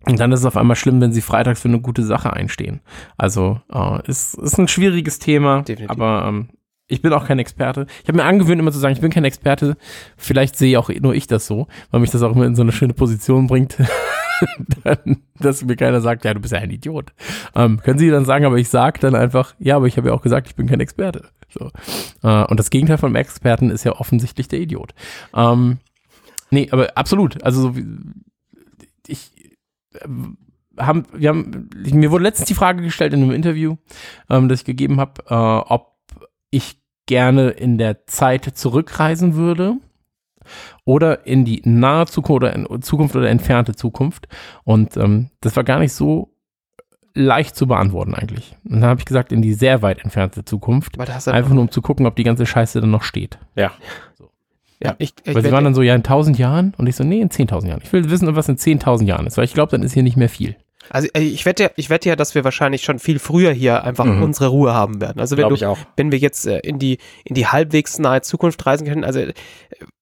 und 0.05 0.19
dann 0.19 0.31
ist 0.31 0.39
es 0.41 0.45
auf 0.45 0.57
einmal 0.57 0.75
schlimm, 0.75 1.01
wenn 1.01 1.11
sie 1.11 1.21
freitags 1.21 1.61
für 1.61 1.67
eine 1.67 1.81
gute 1.81 2.03
Sache 2.03 2.33
einstehen. 2.33 2.81
Also 3.17 3.61
äh, 3.71 4.07
ist, 4.07 4.35
ist 4.35 4.57
ein 4.57 4.67
schwieriges 4.67 5.19
Thema, 5.19 5.61
Definitiv. 5.61 5.89
aber 5.89 6.25
ähm, 6.27 6.49
ich 6.87 7.01
bin 7.01 7.11
auch 7.13 7.27
kein 7.27 7.39
Experte. 7.39 7.85
Ich 8.01 8.07
habe 8.07 8.17
mir 8.17 8.23
angewöhnt, 8.23 8.59
immer 8.59 8.71
zu 8.71 8.79
sagen, 8.79 8.93
ich 8.93 9.01
bin 9.01 9.11
kein 9.11 9.25
Experte. 9.25 9.75
Vielleicht 10.15 10.55
sehe 10.55 10.79
auch 10.79 10.89
nur 10.89 11.13
ich 11.13 11.27
das 11.27 11.45
so, 11.45 11.67
weil 11.91 11.99
mich 11.99 12.11
das 12.11 12.23
auch 12.23 12.33
immer 12.33 12.45
in 12.45 12.55
so 12.55 12.61
eine 12.61 12.71
schöne 12.71 12.93
Position 12.93 13.47
bringt, 13.47 13.77
dann, 14.83 15.23
dass 15.39 15.63
mir 15.63 15.75
keiner 15.75 16.01
sagt, 16.01 16.25
ja, 16.25 16.33
du 16.33 16.39
bist 16.39 16.53
ja 16.53 16.59
ein 16.59 16.71
Idiot. 16.71 17.13
Ähm, 17.55 17.79
können 17.81 17.99
Sie 17.99 18.09
dann 18.09 18.25
sagen, 18.25 18.45
aber 18.45 18.57
ich 18.57 18.69
sage 18.69 18.99
dann 18.99 19.15
einfach, 19.15 19.55
ja, 19.59 19.75
aber 19.75 19.87
ich 19.87 19.97
habe 19.97 20.09
ja 20.09 20.13
auch 20.13 20.21
gesagt, 20.21 20.47
ich 20.47 20.55
bin 20.55 20.67
kein 20.67 20.79
Experte. 20.79 21.29
So. 21.49 21.71
Äh, 22.23 22.45
und 22.45 22.59
das 22.59 22.69
Gegenteil 22.69 22.97
vom 22.97 23.15
Experten 23.15 23.69
ist 23.69 23.83
ja 23.83 23.93
offensichtlich 23.93 24.47
der 24.47 24.59
Idiot. 24.59 24.93
Ähm, 25.35 25.77
nee, 26.49 26.67
aber 26.71 26.97
absolut. 26.97 27.43
Also 27.43 27.61
so 27.61 27.75
wie, 27.75 27.85
ich 29.07 29.31
äh, 29.93 30.07
haben, 30.79 31.05
wir 31.13 31.29
haben, 31.29 31.69
mir 31.75 32.11
wurde 32.11 32.23
letztens 32.23 32.47
die 32.47 32.53
Frage 32.53 32.83
gestellt 32.83 33.13
in 33.13 33.23
einem 33.23 33.31
Interview, 33.31 33.77
ähm, 34.29 34.49
das 34.49 34.59
ich 34.59 34.65
gegeben 34.65 34.99
habe, 34.99 35.23
äh, 35.27 35.73
ob 35.73 35.97
ich 36.51 36.79
gerne 37.07 37.49
in 37.49 37.77
der 37.77 38.05
Zeit 38.05 38.45
zurückreisen 38.45 39.35
würde 39.35 39.77
oder 40.85 41.25
in 41.25 41.45
die 41.45 41.61
nahe 41.63 42.05
Zukunft 42.05 42.43
oder 42.43 42.53
in 42.53 42.81
Zukunft 42.81 43.15
oder 43.15 43.29
entfernte 43.29 43.75
Zukunft. 43.75 44.27
Und 44.63 44.97
ähm, 44.97 45.29
das 45.41 45.55
war 45.55 45.63
gar 45.63 45.79
nicht 45.79 45.93
so 45.93 46.33
leicht 47.17 47.55
zu 47.55 47.67
beantworten 47.67 48.13
eigentlich. 48.13 48.55
Und 48.65 48.81
dann 48.81 48.89
habe 48.89 48.99
ich 48.99 49.05
gesagt, 49.05 49.31
in 49.31 49.41
die 49.41 49.53
sehr 49.53 49.81
weit 49.81 50.03
entfernte 50.03 50.45
Zukunft. 50.45 50.97
Einfach 51.33 51.51
nur 51.51 51.63
um 51.63 51.71
zu 51.71 51.81
gucken, 51.81 52.05
ob 52.05 52.15
die 52.15 52.23
ganze 52.23 52.45
Scheiße 52.45 52.79
dann 52.79 52.91
noch 52.91 53.03
steht. 53.03 53.39
Ja. 53.55 53.71
ja, 54.81 54.95
ich, 54.99 55.13
ich 55.23 55.35
Weil 55.35 55.43
sie 55.43 55.51
waren 55.51 55.63
dann 55.63 55.73
so, 55.73 55.81
ja, 55.81 55.95
in 55.95 55.99
1000 55.99 56.37
Jahren. 56.37 56.73
Und 56.77 56.87
ich 56.87 56.95
so, 56.95 57.03
nee, 57.03 57.19
in 57.19 57.29
10.000 57.29 57.67
Jahren. 57.67 57.81
Ich 57.83 57.91
will 57.91 58.09
wissen, 58.09 58.33
was 58.35 58.47
in 58.47 58.57
10.000 58.57 59.05
Jahren 59.05 59.25
ist, 59.25 59.37
weil 59.37 59.45
ich 59.45 59.53
glaube, 59.53 59.71
dann 59.71 59.81
ist 59.81 59.93
hier 59.93 60.03
nicht 60.03 60.17
mehr 60.17 60.29
viel. 60.29 60.55
Also 60.89 61.07
äh, 61.13 61.19
ich 61.21 61.45
wette, 61.45 61.63
ja- 61.63 61.69
ich 61.75 61.89
wette 61.89 62.09
ja, 62.09 62.15
dass 62.15 62.35
wir 62.35 62.43
wahrscheinlich 62.43 62.83
schon 62.83 62.99
viel 62.99 63.19
früher 63.19 63.51
hier 63.51 63.83
einfach 63.83 64.05
Mhm. 64.05 64.23
unsere 64.23 64.47
Ruhe 64.47 64.73
haben 64.73 65.01
werden. 65.01 65.19
Also 65.19 65.35
wenn 65.37 65.43
du, 65.49 65.55
wenn 65.95 66.11
wir 66.11 66.19
jetzt 66.19 66.45
äh, 66.47 66.59
in 66.59 66.79
die 66.79 66.97
in 67.25 67.35
die 67.35 67.47
halbwegs 67.47 67.99
nahe 67.99 68.21
Zukunft 68.21 68.65
reisen 68.65 68.87
können, 68.87 69.03
also 69.03 69.19
äh, 69.19 69.33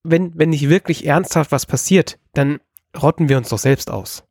wenn 0.03 0.31
wenn 0.35 0.49
nicht 0.49 0.69
wirklich 0.69 1.05
ernsthaft 1.05 1.51
was 1.51 1.65
passiert, 1.65 2.17
dann 2.33 2.59
rotten 3.01 3.29
wir 3.29 3.37
uns 3.37 3.49
doch 3.49 3.57
selbst 3.59 3.89
aus. 3.91 4.23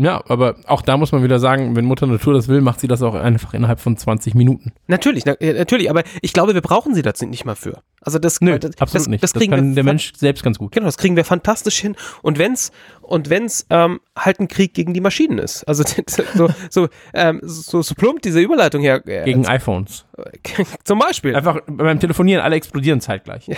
Ja, 0.00 0.22
aber 0.26 0.56
auch 0.66 0.82
da 0.82 0.96
muss 0.96 1.12
man 1.12 1.22
wieder 1.22 1.38
sagen, 1.38 1.76
wenn 1.76 1.84
Mutter 1.84 2.06
Natur 2.06 2.32
das 2.32 2.48
will, 2.48 2.60
macht 2.60 2.80
sie 2.80 2.88
das 2.88 3.02
auch 3.02 3.14
einfach 3.14 3.52
innerhalb 3.52 3.78
von 3.78 3.96
20 3.96 4.34
Minuten. 4.34 4.72
Natürlich, 4.86 5.24
na, 5.26 5.36
natürlich, 5.40 5.90
aber 5.90 6.02
ich 6.22 6.32
glaube, 6.32 6.54
wir 6.54 6.62
brauchen 6.62 6.94
sie 6.94 7.02
dazu 7.02 7.26
nicht 7.26 7.44
mal 7.44 7.54
für. 7.54 7.82
Also 8.00 8.18
das, 8.18 8.40
Nö, 8.40 8.58
das, 8.58 8.78
absolut 8.80 8.94
das, 8.94 9.08
nicht. 9.08 9.22
Das 9.22 9.32
Das, 9.32 9.46
kann 9.46 9.74
der 9.74 9.84
Mensch 9.84 10.12
selbst 10.16 10.42
ganz 10.42 10.58
gut. 10.58 10.72
Genau, 10.72 10.86
das 10.86 10.96
kriegen 10.96 11.14
wir 11.14 11.24
fantastisch 11.24 11.78
hin. 11.78 11.94
Und 12.22 12.38
wenn's 12.38 12.72
und 13.02 13.28
wenn's 13.28 13.66
ähm, 13.68 14.00
halt 14.16 14.40
ein 14.40 14.48
Krieg 14.48 14.72
gegen 14.74 14.94
die 14.94 15.00
Maschinen 15.00 15.38
ist. 15.38 15.64
Also 15.64 15.84
so 16.34 16.48
so 16.70 16.88
ähm, 17.12 17.40
so, 17.42 17.82
so 17.82 17.94
plump 17.94 18.22
diese 18.22 18.40
Überleitung 18.40 18.80
her. 18.80 19.06
Äh, 19.06 19.24
Gegen 19.24 19.46
iPhones. 19.46 20.06
zum 20.84 20.98
Beispiel. 20.98 21.36
Einfach 21.36 21.60
beim 21.66 22.00
Telefonieren, 22.00 22.42
alle 22.42 22.56
explodieren 22.56 23.00
zeitgleich. 23.00 23.48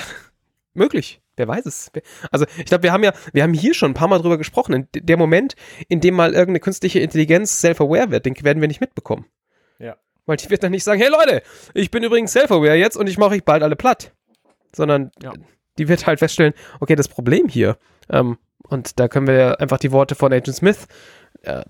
Möglich. 0.75 1.21
Wer 1.37 1.49
weiß 1.49 1.67
es. 1.67 1.91
Also 2.31 2.47
ich 2.59 2.67
glaube, 2.67 2.83
wir 2.83 2.93
haben 2.93 3.03
ja, 3.05 3.13
wir 3.33 3.43
haben 3.43 3.55
hier 3.55 3.75
schon 3.75 3.93
ein 3.93 3.95
paar 3.95 4.09
Mal 4.09 4.19
drüber 4.21 4.39
gesprochen. 4.39 4.75
In 4.75 4.89
der 5.07 5.17
Moment, 5.17 5.55
in 5.89 6.01
dem 6.01 6.15
mal 6.15 6.33
irgendeine 6.33 6.61
künstliche 6.61 7.01
Intelligenz 7.01 7.61
self-aware 7.61 8.11
wird, 8.11 8.27
den 8.27 8.37
werden 8.43 8.61
wir 8.61 8.69
nicht 8.69 8.81
mitbekommen. 8.81 9.27
Ja. 9.79 9.97
Weil 10.27 10.37
die 10.37 10.51
wird 10.51 10.63
dann 10.63 10.73
nicht 10.73 10.85
sagen, 10.85 11.01
hey 11.01 11.11
Leute, 11.11 11.43
ich 11.75 11.91
bin 11.91 12.03
übrigens 12.03 12.33
self-aware 12.33 12.75
jetzt 12.77 12.97
und 12.97 13.09
ich 13.09 13.19
mache 13.19 13.35
euch 13.35 13.45
bald 13.45 13.63
alle 13.63 13.77
platt. 13.77 14.13
Sondern 14.75 15.11
Ja. 15.23 15.33
die 15.79 15.89
wird 15.89 16.07
halt 16.07 16.19
feststellen, 16.19 16.55
okay, 16.81 16.97
das 16.97 17.09
Problem 17.09 17.49
hier, 17.49 17.79
ähm, 18.11 18.39
und 18.69 18.99
da 18.99 19.09
können 19.09 19.27
wir 19.27 19.35
ja 19.35 19.51
einfach 19.55 19.79
die 19.79 19.93
Worte 19.93 20.15
von 20.15 20.33
Agent 20.33 20.57
Smith 20.57 20.87
äh, 21.43 21.63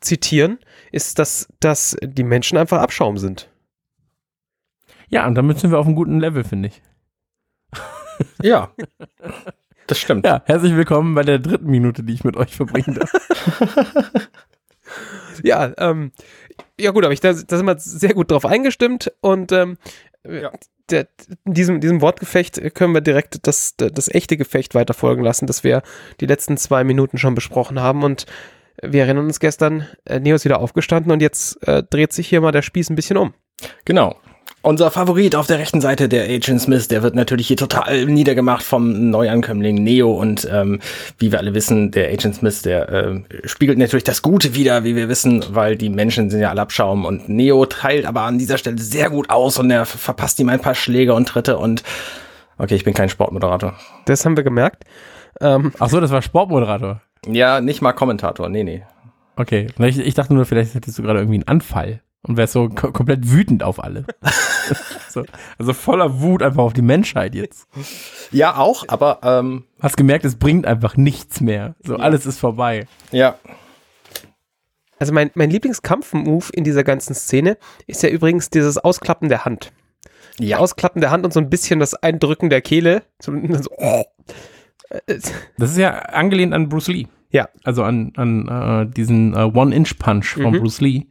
zitieren, 0.00 0.58
ist, 0.90 1.18
dass, 1.18 1.48
dass 1.60 1.96
die 2.02 2.24
Menschen 2.24 2.58
einfach 2.58 2.80
Abschaum 2.80 3.16
sind. 3.16 3.48
Ja, 5.08 5.26
und 5.26 5.34
damit 5.34 5.58
sind 5.58 5.70
wir 5.70 5.78
auf 5.78 5.86
einem 5.86 5.94
guten 5.94 6.20
Level, 6.20 6.42
finde 6.44 6.68
ich. 6.68 6.82
Ja. 8.42 8.70
Das 9.86 9.98
stimmt. 9.98 10.24
Ja, 10.26 10.42
herzlich 10.46 10.74
willkommen 10.76 11.14
bei 11.14 11.22
der 11.22 11.38
dritten 11.38 11.70
Minute, 11.70 12.02
die 12.02 12.12
ich 12.14 12.24
mit 12.24 12.36
euch 12.36 12.54
verbringen 12.54 12.94
darf. 12.98 13.12
Ja, 15.42 15.72
ähm, 15.78 16.12
ja 16.78 16.90
gut, 16.90 17.04
aber 17.04 17.14
ich, 17.14 17.20
da, 17.20 17.32
da 17.32 17.56
sind 17.56 17.64
wir 17.64 17.78
sehr 17.78 18.12
gut 18.12 18.30
drauf 18.30 18.44
eingestimmt 18.44 19.10
und 19.22 19.50
ähm, 19.50 19.78
Ja. 20.28 20.50
der, 20.90 21.08
in 21.46 21.54
diesem, 21.54 21.80
diesem 21.80 22.02
Wortgefecht 22.02 22.74
können 22.74 22.92
wir 22.92 23.00
direkt 23.00 23.46
das, 23.46 23.74
das 23.76 24.08
echte 24.08 24.36
Gefecht 24.36 24.74
weiterfolgen 24.74 25.24
lassen, 25.24 25.46
das 25.46 25.64
wir 25.64 25.82
die 26.20 26.26
letzten 26.26 26.58
zwei 26.58 26.84
Minuten 26.84 27.16
schon 27.16 27.34
besprochen 27.34 27.80
haben 27.80 28.02
und 28.04 28.26
wir 28.82 29.04
erinnern 29.04 29.24
uns 29.24 29.40
gestern, 29.40 29.86
äh, 30.04 30.20
Neo 30.20 30.34
ist 30.36 30.44
wieder 30.44 30.60
aufgestanden 30.60 31.10
und 31.10 31.22
jetzt 31.22 31.66
äh, 31.66 31.82
dreht 31.82 32.12
sich 32.12 32.28
hier 32.28 32.42
mal 32.42 32.52
der 32.52 32.62
Spieß 32.62 32.90
ein 32.90 32.96
bisschen 32.96 33.16
um. 33.16 33.32
Genau. 33.86 34.16
Unser 34.62 34.90
Favorit 34.90 35.34
auf 35.34 35.46
der 35.46 35.58
rechten 35.58 35.80
Seite, 35.80 36.08
der 36.08 36.24
Agent 36.24 36.60
Smith, 36.60 36.88
der 36.88 37.02
wird 37.02 37.14
natürlich 37.14 37.48
hier 37.48 37.56
total 37.56 38.06
niedergemacht 38.06 38.62
vom 38.62 39.10
Neuankömmling 39.10 39.82
Neo 39.82 40.12
und 40.12 40.48
ähm, 40.50 40.80
wie 41.18 41.32
wir 41.32 41.38
alle 41.38 41.54
wissen, 41.54 41.90
der 41.90 42.08
Agent 42.10 42.36
Smith, 42.36 42.62
der 42.62 42.88
äh, 42.88 43.22
spiegelt 43.44 43.78
natürlich 43.78 44.04
das 44.04 44.22
Gute 44.22 44.54
wieder, 44.54 44.84
wie 44.84 44.96
wir 44.96 45.08
wissen, 45.08 45.44
weil 45.50 45.76
die 45.76 45.90
Menschen 45.90 46.30
sind 46.30 46.40
ja 46.40 46.50
alle 46.50 46.62
Abschaum 46.62 47.04
und 47.04 47.28
Neo 47.28 47.66
teilt 47.66 48.06
aber 48.06 48.22
an 48.22 48.38
dieser 48.38 48.56
Stelle 48.56 48.78
sehr 48.78 49.10
gut 49.10 49.30
aus 49.30 49.58
und 49.58 49.70
er 49.70 49.84
verpasst 49.84 50.38
ihm 50.38 50.48
ein 50.48 50.60
paar 50.60 50.74
Schläge 50.74 51.14
und 51.14 51.26
Tritte 51.26 51.58
und 51.58 51.82
okay, 52.58 52.76
ich 52.76 52.84
bin 52.84 52.94
kein 52.94 53.08
Sportmoderator. 53.08 53.74
Das 54.06 54.24
haben 54.24 54.36
wir 54.36 54.44
gemerkt. 54.44 54.84
Ähm, 55.40 55.72
Ach 55.78 55.90
so, 55.90 56.00
das 56.00 56.10
war 56.10 56.22
Sportmoderator. 56.22 57.00
Ja, 57.26 57.60
nicht 57.60 57.82
mal 57.82 57.92
Kommentator, 57.92 58.48
nee, 58.48 58.64
nee. 58.64 58.82
Okay, 59.34 59.68
ich, 59.78 59.98
ich 59.98 60.14
dachte 60.14 60.34
nur, 60.34 60.44
vielleicht 60.44 60.74
hättest 60.74 60.98
du 60.98 61.02
gerade 61.02 61.20
irgendwie 61.20 61.36
einen 61.36 61.48
Anfall 61.48 62.01
und 62.22 62.36
wärst 62.36 62.52
so 62.52 62.68
ko 62.68 62.92
komplett 62.92 63.30
wütend 63.30 63.62
auf 63.62 63.82
alle. 63.82 64.04
so, 65.08 65.24
also 65.58 65.72
voller 65.72 66.20
Wut 66.20 66.42
einfach 66.42 66.62
auf 66.62 66.72
die 66.72 66.82
Menschheit 66.82 67.34
jetzt. 67.34 67.66
Ja, 68.30 68.56
auch, 68.56 68.84
aber 68.88 69.20
ähm, 69.22 69.64
Hast 69.80 69.96
gemerkt, 69.96 70.24
es 70.24 70.36
bringt 70.36 70.66
einfach 70.66 70.96
nichts 70.96 71.40
mehr. 71.40 71.74
So, 71.84 71.96
alles 71.96 72.26
ist 72.26 72.38
vorbei. 72.38 72.86
ja, 73.10 73.36
also 74.98 75.12
mein, 75.12 75.32
mein 75.34 75.50
Lieblingskampfmove 75.50 76.50
in 76.54 76.62
dieser 76.62 76.84
ganzen 76.84 77.14
Szene 77.14 77.58
ist 77.88 78.04
ja 78.04 78.08
übrigens 78.08 78.50
dieses 78.50 78.78
Ausklappen 78.78 79.28
der 79.28 79.44
Hand. 79.44 79.72
ja. 80.38 80.58
Ausklappen 80.58 81.00
der 81.00 81.10
Hand 81.10 81.24
und 81.24 81.32
so 81.32 81.40
ein 81.40 81.50
bisschen 81.50 81.80
das 81.80 81.94
Eindrücken 81.94 82.50
der 82.50 82.60
Kehle. 82.60 83.02
So, 83.20 83.32
so, 83.32 83.70
oh. 83.78 84.04
Das 85.58 85.70
ist 85.70 85.78
ja 85.78 85.90
angelehnt 85.90 86.54
an 86.54 86.68
Bruce 86.68 86.86
Lee. 86.86 87.06
Ja. 87.30 87.48
Also 87.64 87.82
an, 87.82 88.12
an 88.16 88.46
äh, 88.48 88.94
diesen 88.94 89.34
äh, 89.34 89.38
One-Inch-Punch 89.40 90.34
von 90.34 90.52
Mhm. 90.52 90.58
Bruce 90.60 90.80
Lee. 90.80 91.06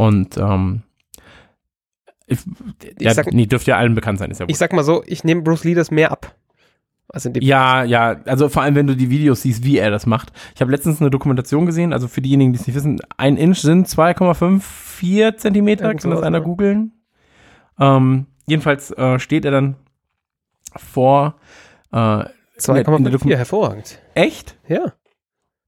Und 0.00 0.36
ähm, 0.38 0.82
ich, 2.26 2.38
ja, 3.00 3.12
sag- 3.12 3.32
nee, 3.32 3.46
dürfte 3.46 3.72
ja 3.72 3.76
allen 3.76 3.94
bekannt 3.94 4.18
sein, 4.18 4.30
ist 4.30 4.38
ja 4.38 4.44
Ich 4.44 4.50
wurscht. 4.50 4.58
sag 4.60 4.72
mal 4.72 4.84
so, 4.84 5.02
ich 5.06 5.24
nehme 5.24 5.42
Bruce 5.42 5.64
Lee 5.64 5.74
das 5.74 5.90
mehr 5.90 6.10
ab. 6.10 6.34
Ja, 7.40 7.82
ja, 7.82 8.20
also 8.24 8.48
vor 8.48 8.62
allem, 8.62 8.76
wenn 8.76 8.86
du 8.86 8.94
die 8.96 9.10
Videos 9.10 9.42
siehst, 9.42 9.64
wie 9.64 9.78
er 9.78 9.90
das 9.90 10.06
macht. 10.06 10.32
Ich 10.54 10.60
habe 10.60 10.70
letztens 10.70 11.00
eine 11.00 11.10
Dokumentation 11.10 11.66
gesehen, 11.66 11.92
also 11.92 12.06
für 12.06 12.22
diejenigen, 12.22 12.52
die 12.52 12.60
es 12.60 12.66
nicht 12.68 12.76
wissen, 12.76 13.00
ein 13.16 13.36
Inch 13.36 13.58
sind 13.58 13.88
2,54 13.88 15.36
Zentimeter, 15.36 15.86
Irgend 15.86 16.02
kann 16.02 16.10
das 16.12 16.22
einer 16.22 16.40
googeln? 16.40 16.92
Ähm, 17.80 18.26
jedenfalls 18.46 18.92
äh, 18.92 19.18
steht 19.18 19.44
er 19.44 19.50
dann 19.50 19.74
vor 20.76 21.34
äh, 21.92 21.96
in 22.20 22.26
der 22.68 22.84
2,4, 22.86 23.10
Dokum- 23.10 23.34
hervorragend. 23.34 23.98
Echt? 24.14 24.56
Ja. 24.68 24.92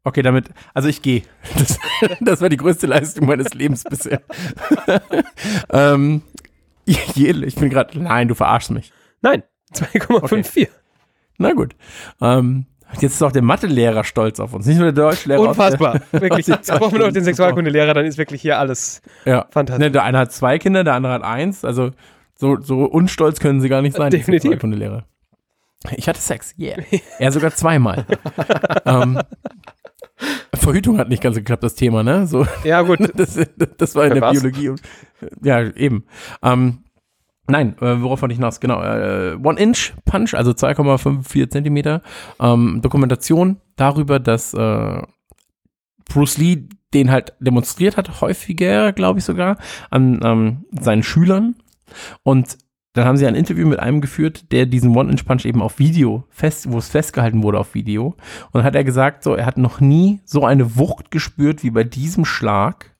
Okay, 0.05 0.23
damit, 0.23 0.49
also 0.75 0.89
ich 0.89 1.03
gehe. 1.03 1.23
Das, 1.59 1.79
das 2.21 2.41
war 2.41 2.49
die 2.49 2.57
größte 2.57 2.87
Leistung 2.87 3.27
meines 3.27 3.55
Lebens 3.55 3.85
bisher. 3.85 4.21
ähm, 5.71 6.23
ich 6.85 7.55
bin 7.57 7.71
gerade, 7.71 7.99
nein, 7.99 8.27
du 8.29 8.35
verarschst 8.35 8.73
mich. 8.73 8.93
Nein, 9.21 9.45
2,54. 9.75 10.69
Na 11.39 11.53
gut. 11.53 11.77
Ähm, 12.21 12.67
jetzt 13.01 13.15
ist 13.15 13.23
auch 13.23 13.31
der 13.33 13.43
Mathelehrer 13.43 14.03
stolz 14.05 14.41
auf 14.41 14.53
uns, 14.53 14.67
nicht 14.67 14.79
nur 14.79 14.93
der 14.93 15.05
Deutschlehrer. 15.05 15.41
Unfassbar. 15.41 16.01
wirklich. 16.13 16.49
Jetzt 16.49 16.69
brauchen 16.73 16.93
wir 16.99 17.07
noch 17.07 17.13
den 17.13 17.25
Sexualkundelehrer, 17.25 17.95
dann 17.95 18.05
ist 18.05 18.19
wirklich 18.19 18.43
hier 18.43 18.59
alles 18.59 19.01
Ja. 19.25 19.47
fantastisch. 19.51 19.85
Ne, 19.85 19.91
der 19.93 20.03
eine 20.03 20.19
hat 20.19 20.33
zwei 20.33 20.59
Kinder, 20.59 20.83
der 20.85 20.95
andere 20.95 21.13
hat 21.13 21.23
eins. 21.23 21.65
Also 21.65 21.93
so, 22.35 22.61
so 22.61 22.85
unstolz 22.85 23.39
können 23.39 23.61
sie 23.61 23.69
gar 23.69 23.83
nicht 23.83 23.97
sein. 23.97 24.11
die 24.11 24.17
Definitiv. 24.19 24.43
Sexualkundelehrer. 24.43 25.05
Ich 25.97 26.09
hatte 26.09 26.21
Sex, 26.21 26.55
yeah. 26.59 26.77
Er 27.19 27.33
sogar 27.33 27.53
zweimal. 27.55 28.07
ähm, 28.87 29.21
Verhütung 30.55 30.99
hat 30.99 31.09
nicht 31.09 31.23
ganz 31.23 31.37
geklappt, 31.37 31.63
das 31.63 31.75
Thema, 31.75 32.03
ne? 32.03 32.27
So, 32.27 32.47
Ja, 32.65 32.83
gut. 32.83 32.99
das, 33.15 33.39
das 33.79 33.95
war 33.95 34.07
in 34.07 34.15
der 34.15 34.23
was? 34.23 34.33
Biologie. 34.41 34.71
Und, 34.71 34.83
ja, 35.43 35.61
eben. 35.61 36.05
Ähm, 36.43 36.85
nein, 37.49 37.77
äh, 37.81 38.03
worauf 38.03 38.23
wollte 38.23 38.33
ich 38.33 38.39
hinaus? 38.39 38.61
Genau, 38.61 38.83
äh, 38.83 39.37
One-Inch-Punch, 39.43 40.35
also 40.35 40.53
2,54 40.53 41.51
Zentimeter. 41.51 42.03
Ähm, 42.41 42.81
Dokumentation 42.83 43.61
darüber, 43.77 44.19
dass 44.19 44.55
äh, 44.55 45.03
Bruce 46.09 46.39
Lee 46.39 46.69
den 46.95 47.11
halt 47.11 47.33
demonstriert 47.41 47.97
hat, 47.97 48.21
häufiger, 48.21 48.93
glaube 48.93 49.19
ich 49.19 49.25
sogar, 49.25 49.57
an 49.91 50.21
ähm, 50.23 50.65
seinen 50.79 51.03
Schülern. 51.03 51.57
Und 52.23 52.59
dann 52.93 53.07
haben 53.07 53.17
sie 53.17 53.27
ein 53.27 53.35
Interview 53.35 53.67
mit 53.67 53.81
einem 53.81 54.01
geführt, 54.01 54.53
der 54.53 54.67
diesen 54.67 54.95
One-Inch-Punch 54.95 55.47
eben 55.47 55.63
auf 55.63 55.79
Video 55.79 56.25
fest, 56.29 56.71
wo 56.71 56.79
es 56.79 56.89
festgehalten 56.89 57.43
wurde 57.43 57.59
auf 57.59 57.75
Video. 57.75 58.09
Und 58.47 58.55
dann 58.55 58.65
hat 58.65 58.75
er 58.75 58.85
gesagt, 58.85 59.23
so, 59.23 59.35
er 59.35 59.47
hat 59.47 59.57
noch 59.57 59.81
nie 59.81 60.21
so 60.25 60.45
eine 60.45 60.77
Wucht 60.77 61.11
gespürt 61.11 61.63
wie 61.63 61.71
bei 61.71 61.85
diesem 61.85 62.25
Schlag. 62.25 62.95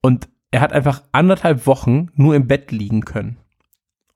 Und 0.00 0.28
er 0.50 0.62
hat 0.62 0.72
einfach 0.72 1.02
anderthalb 1.12 1.66
Wochen 1.66 2.08
nur 2.14 2.34
im 2.34 2.46
Bett 2.46 2.72
liegen 2.72 3.02
können. 3.02 3.36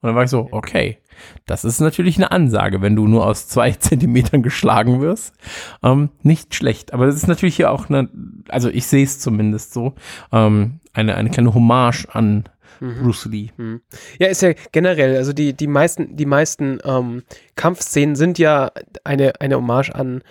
Und 0.01 0.09
dann 0.09 0.15
war 0.15 0.23
ich 0.23 0.29
so, 0.29 0.49
okay, 0.51 0.97
das 1.45 1.65
ist 1.65 1.79
natürlich 1.79 2.17
eine 2.17 2.31
Ansage, 2.31 2.81
wenn 2.81 2.95
du 2.95 3.07
nur 3.07 3.25
aus 3.25 3.47
zwei 3.47 3.71
Zentimetern 3.79 4.41
geschlagen 4.41 5.01
wirst. 5.01 5.35
Ähm, 5.83 6.09
nicht 6.23 6.55
schlecht. 6.55 6.93
Aber 6.93 7.05
das 7.05 7.15
ist 7.15 7.27
natürlich 7.27 7.55
hier 7.55 7.71
auch 7.71 7.89
eine, 7.89 8.09
also 8.49 8.69
ich 8.69 8.87
sehe 8.87 9.03
es 9.03 9.19
zumindest 9.19 9.73
so, 9.73 9.93
ähm, 10.31 10.79
eine, 10.93 11.15
eine 11.15 11.29
kleine 11.29 11.53
Hommage 11.53 12.07
an 12.11 12.45
Bruce 12.79 13.25
Lee. 13.25 13.49
Hm. 13.57 13.81
Ja, 14.19 14.27
ist 14.27 14.41
ja 14.41 14.53
generell, 14.71 15.17
also 15.17 15.33
die, 15.33 15.53
die 15.53 15.67
meisten, 15.67 16.15
die 16.15 16.25
meisten 16.25 16.79
ähm, 16.83 17.23
Kampfszenen 17.55 18.15
sind 18.15 18.37
ja 18.39 18.71
eine, 19.03 19.39
eine 19.39 19.55
Hommage 19.55 19.93
an, 19.93 20.23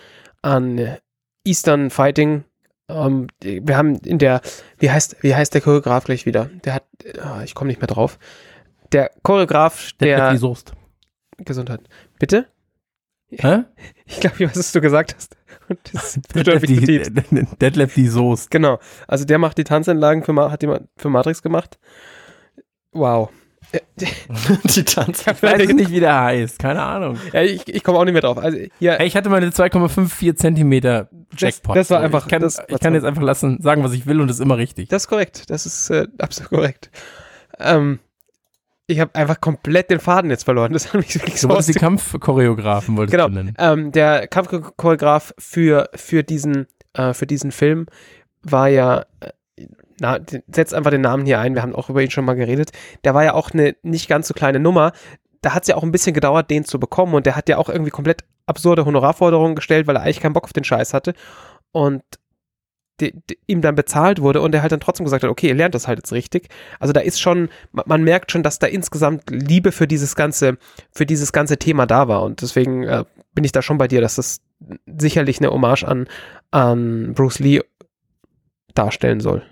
an 0.43 0.97
Eastern 1.45 1.91
Fighting. 1.91 2.45
Ähm, 2.89 3.29
wir 3.43 3.77
haben 3.77 3.97
in 3.97 4.19
der, 4.19 4.41
wie 4.79 4.91
heißt, 4.91 5.23
wie 5.23 5.35
heißt 5.35 5.55
der 5.55 5.61
Choreograf 5.61 6.05
gleich 6.05 6.27
wieder? 6.27 6.51
Der 6.65 6.75
hat, 6.75 6.85
ah, 7.21 7.43
ich 7.45 7.55
komme 7.55 7.69
nicht 7.69 7.81
mehr 7.81 7.89
drauf. 7.89 8.19
Der 8.93 9.11
Choreograf 9.23 9.93
Der, 10.01 10.31
der 10.31 10.39
Soest. 10.39 10.73
Gesundheit. 11.39 11.81
Bitte? 12.19 12.47
Hä? 13.31 13.65
Ich 14.07 14.21
glaube, 14.21 14.37
ich 14.39 14.47
weiß, 14.47 14.59
was 14.59 14.73
du 14.73 14.83
gesagt 14.83 15.15
hast. 15.17 15.35
Und 15.67 15.79
das 15.95 16.21
die, 16.35 16.77
zitiert. 16.77 17.11
Detlef 17.59 17.95
die 17.95 18.09
Soest. 18.09 18.51
Genau. 18.51 18.79
Also 19.09 19.25
der 19.25 19.39
macht 19.39 19.57
die 19.57 19.65
Tanzanlagen 19.65 20.23
für, 20.23 20.51
hat 20.51 20.61
die 20.61 20.69
für 20.99 21.09
Matrix 21.09 21.41
gemacht. 21.41 21.79
Wow. 22.95 23.31
Äh, 23.73 23.81
die 24.65 24.85
Tanz. 24.85 25.25
Ich 25.27 25.43
weiß 25.43 25.69
nicht, 25.73 25.91
wie 25.91 26.01
der 26.01 26.21
heißt. 26.23 26.59
Keine 26.59 26.83
Ahnung. 26.83 27.19
Ja, 27.33 27.43
ich 27.43 27.67
ich 27.69 27.83
komme 27.83 27.99
auch 27.99 28.05
nicht 28.05 28.13
mehr 28.13 28.23
drauf. 28.23 28.39
Also 28.39 28.57
hier, 28.79 29.01
Ey, 29.01 29.07
ich 29.07 29.17
hatte 29.17 29.29
meine 29.31 29.49
2,54 29.49 30.37
Zentimeter 30.37 31.09
Jackpot. 31.37 31.77
das 31.77 31.91
war 31.91 31.99
So, 31.99 32.05
einfach- 32.05 32.25
Ich 32.27 32.31
kann, 32.31 32.43
das 32.43 32.59
ich 32.69 32.79
kann 32.81 32.93
so. 32.93 32.97
jetzt 32.97 33.05
einfach 33.05 33.23
lassen, 33.23 33.61
sagen, 33.61 33.83
was 33.83 33.93
ich 33.93 34.07
will 34.07 34.21
und 34.21 34.29
das 34.29 34.37
ist 34.37 34.43
immer 34.43 34.57
richtig. 34.59 34.89
Das 34.89 35.03
ist 35.05 35.09
korrekt. 35.09 35.51
Das 35.51 35.67
ist 35.67 35.91
äh, 35.91 36.07
absolut 36.19 36.51
korrekt. 36.51 36.91
Ähm, 37.59 37.99
ich 38.87 39.01
habe 39.01 39.15
einfach 39.15 39.41
komplett 39.41 39.89
den 39.91 39.99
Faden 39.99 40.31
jetzt 40.31 40.45
verloren. 40.45 40.73
Das 40.75 40.89
hat 40.93 41.01
mich 41.01 41.15
wirklich 41.15 41.35
Du 41.35 41.41
so 41.41 41.49
wolltest 41.49 41.71
die 41.71 41.73
Kampfchoreografen, 41.79 42.97
wolltest 42.97 43.13
Genau. 43.17 43.29
du 43.29 43.35
nennen. 43.35 43.55
ähm, 43.59 43.93
Der 43.93 44.29
Kampfchoreograf 44.29 45.35
für, 45.39 45.89
für, 45.95 46.23
diesen, 46.23 46.67
äh, 46.93 47.15
für 47.15 47.27
diesen 47.27 47.51
Film 47.51 47.87
war 48.43 48.69
ja, 48.69 49.07
äh, 49.21 49.31
na, 50.01 50.19
setzt 50.49 50.75
einfach 50.75 50.91
den 50.91 51.01
Namen 51.01 51.25
hier 51.27 51.39
ein, 51.41 51.55
wir 51.55 51.63
haben 51.63 51.75
auch 51.75 51.91
über 51.91 52.03
ihn 52.03 52.11
schon 52.11 52.25
mal 52.25 52.35
geredet. 52.35 52.71
Der 53.05 53.15
war 53.15 53.25
ja 53.25 53.35
auch 53.35 53.51
eine 53.51 53.77
nicht 53.83 54.09
ganz 54.09 54.29
so 54.29 54.35
kleine 54.35 54.61
Nummer. 54.61 54.93
Da 55.41 55.55
hat 55.55 55.63
es 55.63 55.69
ja 55.69 55.77
auch 55.77 55.83
ein 55.83 55.93
bisschen 55.93 56.15
gedauert, 56.15 56.51
den 56.51 56.65
zu 56.65 56.81
bekommen 56.81 57.15
und 57.15 57.27
der 57.27 57.37
hat 57.37 57.49
ja 57.49 57.59
auch 57.59 57.69
irgendwie 57.69 57.91
komplett 57.91 58.25
absurde 58.47 58.85
Honorarforderungen 58.85 59.55
gestellt, 59.55 59.87
weil 59.87 59.97
er 59.97 60.03
eigentlich 60.03 60.21
keinen 60.21 60.33
Bock 60.33 60.45
auf 60.45 60.53
den 60.53 60.65
Scheiß 60.65 60.95
hatte 60.95 61.15
und 61.73 62.03
die, 63.01 63.13
die, 63.29 63.39
ihm 63.47 63.61
dann 63.61 63.75
bezahlt 63.75 64.21
wurde 64.21 64.41
und 64.41 64.55
er 64.55 64.63
halt 64.63 64.73
dann 64.73 64.81
trotzdem 64.81 65.05
gesagt 65.05 65.25
hat, 65.25 65.31
okay, 65.31 65.49
ihr 65.49 65.55
lernt 65.55 65.75
das 65.75 65.89
halt 65.89 65.99
jetzt 65.99 66.13
richtig. 66.13 66.49
Also 66.79 66.93
da 66.93 67.01
ist 67.01 67.21
schon, 67.21 67.49
man, 67.73 67.85
man 67.87 68.05
merkt 68.05 68.31
schon, 68.31 68.43
dass 68.43 68.59
da 68.59 68.67
insgesamt 68.69 69.31
Liebe 69.31 69.73
für 69.73 69.89
dieses 69.89 70.15
ganze, 70.15 70.59
für 70.93 71.05
dieses 71.05 71.33
ganze 71.33 71.59
Thema 71.59 71.87
da 71.87 72.09
war 72.09 72.23
und 72.23 72.41
deswegen 72.41 72.85
äh, 72.85 73.05
bin 73.35 73.45
ich 73.45 73.53
da 73.53 73.63
schon 73.63 73.79
bei 73.79 73.89
dir, 73.89 74.01
dass 74.01 74.15
das 74.15 74.41
sicherlich 74.87 75.41
eine 75.41 75.51
Hommage 75.51 75.85
an, 75.85 76.07
an 76.53 77.15
Bruce 77.15 77.41
Lee 77.41 77.63
darstellen 78.75 79.21
soll. 79.21 79.43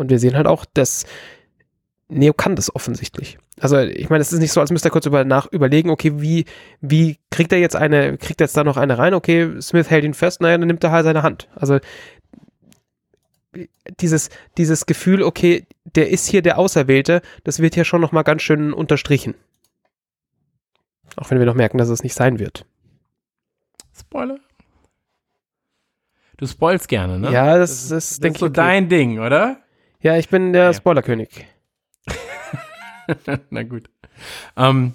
Und 0.00 0.08
wir 0.08 0.18
sehen 0.18 0.34
halt 0.34 0.46
auch, 0.46 0.64
dass 0.64 1.04
Neo 2.08 2.32
kann 2.32 2.56
das 2.56 2.74
offensichtlich. 2.74 3.36
Also 3.60 3.76
ich 3.78 4.08
meine, 4.08 4.22
es 4.22 4.32
ist 4.32 4.38
nicht 4.38 4.50
so, 4.50 4.62
als 4.62 4.70
müsste 4.70 4.88
er 4.88 4.92
kurz 4.92 5.04
über, 5.04 5.26
nach 5.26 5.46
überlegen, 5.52 5.90
okay, 5.90 6.22
wie, 6.22 6.46
wie 6.80 7.18
kriegt 7.30 7.52
er 7.52 7.58
jetzt 7.58 7.76
eine, 7.76 8.16
kriegt 8.16 8.40
er 8.40 8.46
jetzt 8.46 8.56
da 8.56 8.64
noch 8.64 8.78
eine 8.78 8.96
rein? 8.96 9.12
Okay, 9.12 9.60
Smith 9.60 9.90
hält 9.90 10.04
ihn 10.04 10.14
fest, 10.14 10.40
naja, 10.40 10.56
dann 10.56 10.66
nimmt 10.68 10.82
er 10.82 10.90
halt 10.90 11.04
seine 11.04 11.22
Hand. 11.22 11.48
Also 11.54 11.80
dieses, 14.00 14.30
dieses 14.56 14.86
Gefühl, 14.86 15.22
okay, 15.22 15.66
der 15.84 16.08
ist 16.08 16.26
hier 16.26 16.40
der 16.40 16.58
Auserwählte, 16.58 17.20
das 17.44 17.60
wird 17.60 17.74
hier 17.74 17.84
schon 17.84 18.00
nochmal 18.00 18.24
ganz 18.24 18.40
schön 18.40 18.72
unterstrichen. 18.72 19.34
Auch 21.16 21.30
wenn 21.30 21.38
wir 21.38 21.46
noch 21.46 21.54
merken, 21.54 21.76
dass 21.76 21.90
es 21.90 22.02
nicht 22.02 22.14
sein 22.14 22.38
wird. 22.38 22.64
Spoiler? 23.94 24.38
Du 26.38 26.46
spoilst 26.46 26.88
gerne, 26.88 27.18
ne? 27.18 27.30
Ja, 27.30 27.58
das, 27.58 27.88
das, 27.88 28.08
Das 28.08 28.20
denke 28.20 28.36
ist 28.36 28.40
so 28.40 28.46
ich. 28.46 28.52
Okay. 28.52 28.60
dein 28.62 28.88
Ding, 28.88 29.18
oder? 29.18 29.60
Ja, 30.00 30.16
ich 30.16 30.28
bin 30.28 30.52
der 30.52 30.64
Ja. 30.64 30.72
Spoilerkönig. 30.72 31.46
Na 33.50 33.62
gut. 33.62 33.90
Ähm, 34.56 34.94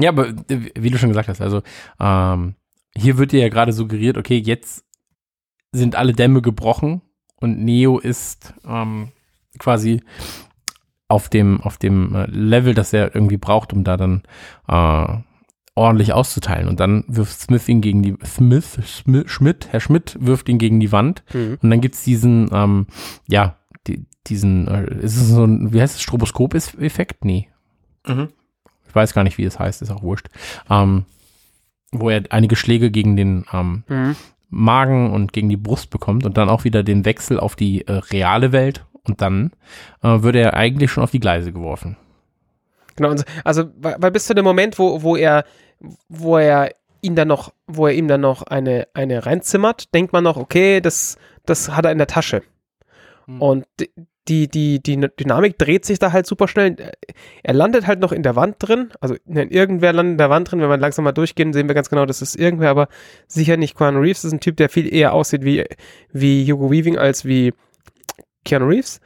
ja, 0.00 0.10
aber 0.10 0.28
äh, 0.28 0.70
wie 0.78 0.90
du 0.90 0.98
schon 0.98 1.10
gesagt 1.10 1.28
hast, 1.28 1.40
also 1.40 1.62
ähm, 1.98 2.54
hier 2.96 3.18
wird 3.18 3.32
dir 3.32 3.40
ja 3.40 3.48
gerade 3.48 3.72
suggeriert, 3.72 4.18
okay, 4.18 4.38
jetzt 4.38 4.84
sind 5.72 5.96
alle 5.96 6.12
Dämme 6.12 6.42
gebrochen 6.42 7.02
und 7.36 7.58
Neo 7.64 7.98
ist 7.98 8.54
ähm, 8.66 9.12
quasi 9.58 10.02
auf 11.08 11.28
dem, 11.28 11.60
auf 11.62 11.78
dem 11.78 12.14
äh, 12.14 12.26
Level, 12.26 12.74
das 12.74 12.92
er 12.92 13.14
irgendwie 13.14 13.36
braucht, 13.38 13.72
um 13.72 13.84
da 13.84 13.96
dann 13.96 14.22
äh, 14.68 15.18
ordentlich 15.74 16.12
auszuteilen. 16.12 16.68
Und 16.68 16.80
dann 16.80 17.04
wirft 17.06 17.40
Smith 17.40 17.68
ihn 17.68 17.80
gegen 17.80 18.02
die, 18.02 18.16
Smith, 18.24 18.78
Schmidt, 18.84 19.30
Schmidt 19.30 19.68
Herr 19.70 19.80
Schmidt 19.80 20.16
wirft 20.20 20.48
ihn 20.48 20.58
gegen 20.58 20.80
die 20.80 20.92
Wand. 20.92 21.22
Mhm. 21.32 21.58
Und 21.62 21.70
dann 21.70 21.80
gibt's 21.80 22.04
diesen, 22.04 22.50
ähm, 22.52 22.86
ja, 23.26 23.57
die, 23.86 24.06
diesen, 24.26 24.68
äh, 24.68 24.94
ist 25.00 25.16
es 25.16 25.28
so 25.28 25.44
ein, 25.44 25.72
wie 25.72 25.80
heißt 25.80 25.96
es, 25.96 26.02
Stroboskop-Effekt? 26.02 27.24
Nee. 27.24 27.48
Mhm. 28.06 28.28
Ich 28.86 28.94
weiß 28.94 29.14
gar 29.14 29.24
nicht, 29.24 29.38
wie 29.38 29.44
es 29.44 29.58
heißt, 29.58 29.82
ist 29.82 29.90
auch 29.90 30.02
wurscht. 30.02 30.28
Ähm, 30.70 31.04
wo 31.92 32.10
er 32.10 32.22
einige 32.30 32.56
Schläge 32.56 32.90
gegen 32.90 33.16
den 33.16 33.44
ähm, 33.52 33.84
Mhm. 33.88 34.16
Magen 34.50 35.12
und 35.12 35.32
gegen 35.32 35.48
die 35.48 35.56
Brust 35.58 35.90
bekommt 35.90 36.24
und 36.24 36.38
dann 36.38 36.48
auch 36.48 36.64
wieder 36.64 36.82
den 36.82 37.04
Wechsel 37.04 37.38
auf 37.38 37.54
die 37.54 37.86
äh, 37.86 37.92
reale 37.92 38.52
Welt 38.52 38.86
und 39.04 39.20
dann 39.20 39.52
äh, 40.02 40.22
wird 40.22 40.36
er 40.36 40.54
eigentlich 40.54 40.90
schon 40.90 41.04
auf 41.04 41.10
die 41.10 41.20
Gleise 41.20 41.52
geworfen. 41.52 41.96
Genau, 42.96 43.14
also 43.44 43.64
weil 43.76 43.96
weil 43.98 44.10
bis 44.10 44.26
zu 44.26 44.34
dem 44.34 44.44
Moment, 44.44 44.78
wo, 44.78 45.02
wo 45.02 45.16
er, 45.16 45.44
wo 46.08 46.38
er 46.38 46.74
ihn 47.00 47.14
dann 47.14 47.28
noch, 47.28 47.52
wo 47.66 47.86
er 47.86 47.94
ihm 47.94 48.08
dann 48.08 48.22
noch 48.22 48.42
eine, 48.42 48.88
eine 48.94 49.24
reinzimmert, 49.24 49.94
denkt 49.94 50.12
man 50.12 50.24
noch, 50.24 50.36
okay, 50.36 50.80
das, 50.80 51.16
das 51.46 51.76
hat 51.76 51.84
er 51.84 51.92
in 51.92 51.98
der 51.98 52.06
Tasche. 52.06 52.42
Mhm. 53.28 53.42
Und 53.42 53.66
die, 54.28 54.48
die, 54.48 54.82
die, 54.82 54.96
Dynamik 54.96 55.58
dreht 55.58 55.84
sich 55.84 55.98
da 55.98 56.12
halt 56.12 56.26
super 56.26 56.48
schnell. 56.48 56.76
Er 57.42 57.54
landet 57.54 57.86
halt 57.86 58.00
noch 58.00 58.12
in 58.12 58.22
der 58.22 58.36
Wand 58.36 58.56
drin, 58.58 58.90
also 59.00 59.16
ne, 59.24 59.44
irgendwer 59.44 59.92
landet 59.92 60.12
in 60.12 60.18
der 60.18 60.30
Wand 60.30 60.50
drin, 60.50 60.60
wenn 60.60 60.68
wir 60.68 60.76
langsam 60.76 61.04
mal 61.04 61.12
durchgehen, 61.12 61.52
sehen 61.52 61.68
wir 61.68 61.74
ganz 61.74 61.88
genau, 61.88 62.04
das 62.04 62.20
ist 62.20 62.36
irgendwer, 62.36 62.70
aber 62.70 62.88
sicher 63.26 63.56
nicht 63.56 63.76
Keanu 63.76 64.00
Reeves, 64.00 64.22
das 64.22 64.28
ist 64.28 64.34
ein 64.34 64.40
Typ, 64.40 64.56
der 64.56 64.68
viel 64.68 64.92
eher 64.92 65.12
aussieht 65.14 65.44
wie, 65.44 65.64
wie 66.12 66.50
Hugo 66.50 66.70
Weaving 66.70 66.98
als 66.98 67.24
wie 67.24 67.54
Keanu 68.44 68.66
Reeves. 68.66 69.00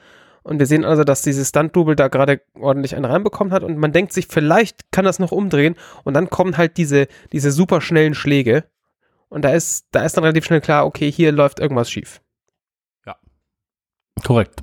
Und 0.45 0.59
wir 0.59 0.67
sehen 0.67 0.85
also, 0.85 1.05
dass 1.05 1.23
dieses 1.23 1.51
Stunt-Double 1.51 1.95
da 1.95 2.09
gerade 2.09 2.41
ordentlich 2.59 2.97
einen 2.97 3.05
reinbekommen 3.05 3.53
hat 3.53 3.63
und 3.63 3.79
man 3.79 3.93
denkt 3.93 4.13
sich, 4.13 4.27
vielleicht 4.29 4.91
kann 4.91 5.05
das 5.05 5.21
noch 5.21 5.31
umdrehen 5.31 5.77
und 6.03 6.15
dann 6.15 6.31
kommen 6.31 6.57
halt 6.57 6.77
diese, 6.79 7.07
diese 7.33 7.53
super 7.53 7.81
schnellen 7.81 8.15
Schläge 8.15 8.65
und 9.29 9.45
da 9.45 9.51
ist, 9.51 9.87
da 9.93 10.05
ist 10.05 10.17
dann 10.17 10.25
relativ 10.25 10.45
schnell 10.45 10.61
klar, 10.61 10.85
okay, 10.85 11.13
hier 11.13 11.31
läuft 11.31 11.61
irgendwas 11.61 11.91
schief. 11.91 12.22
Korrekt. 14.25 14.63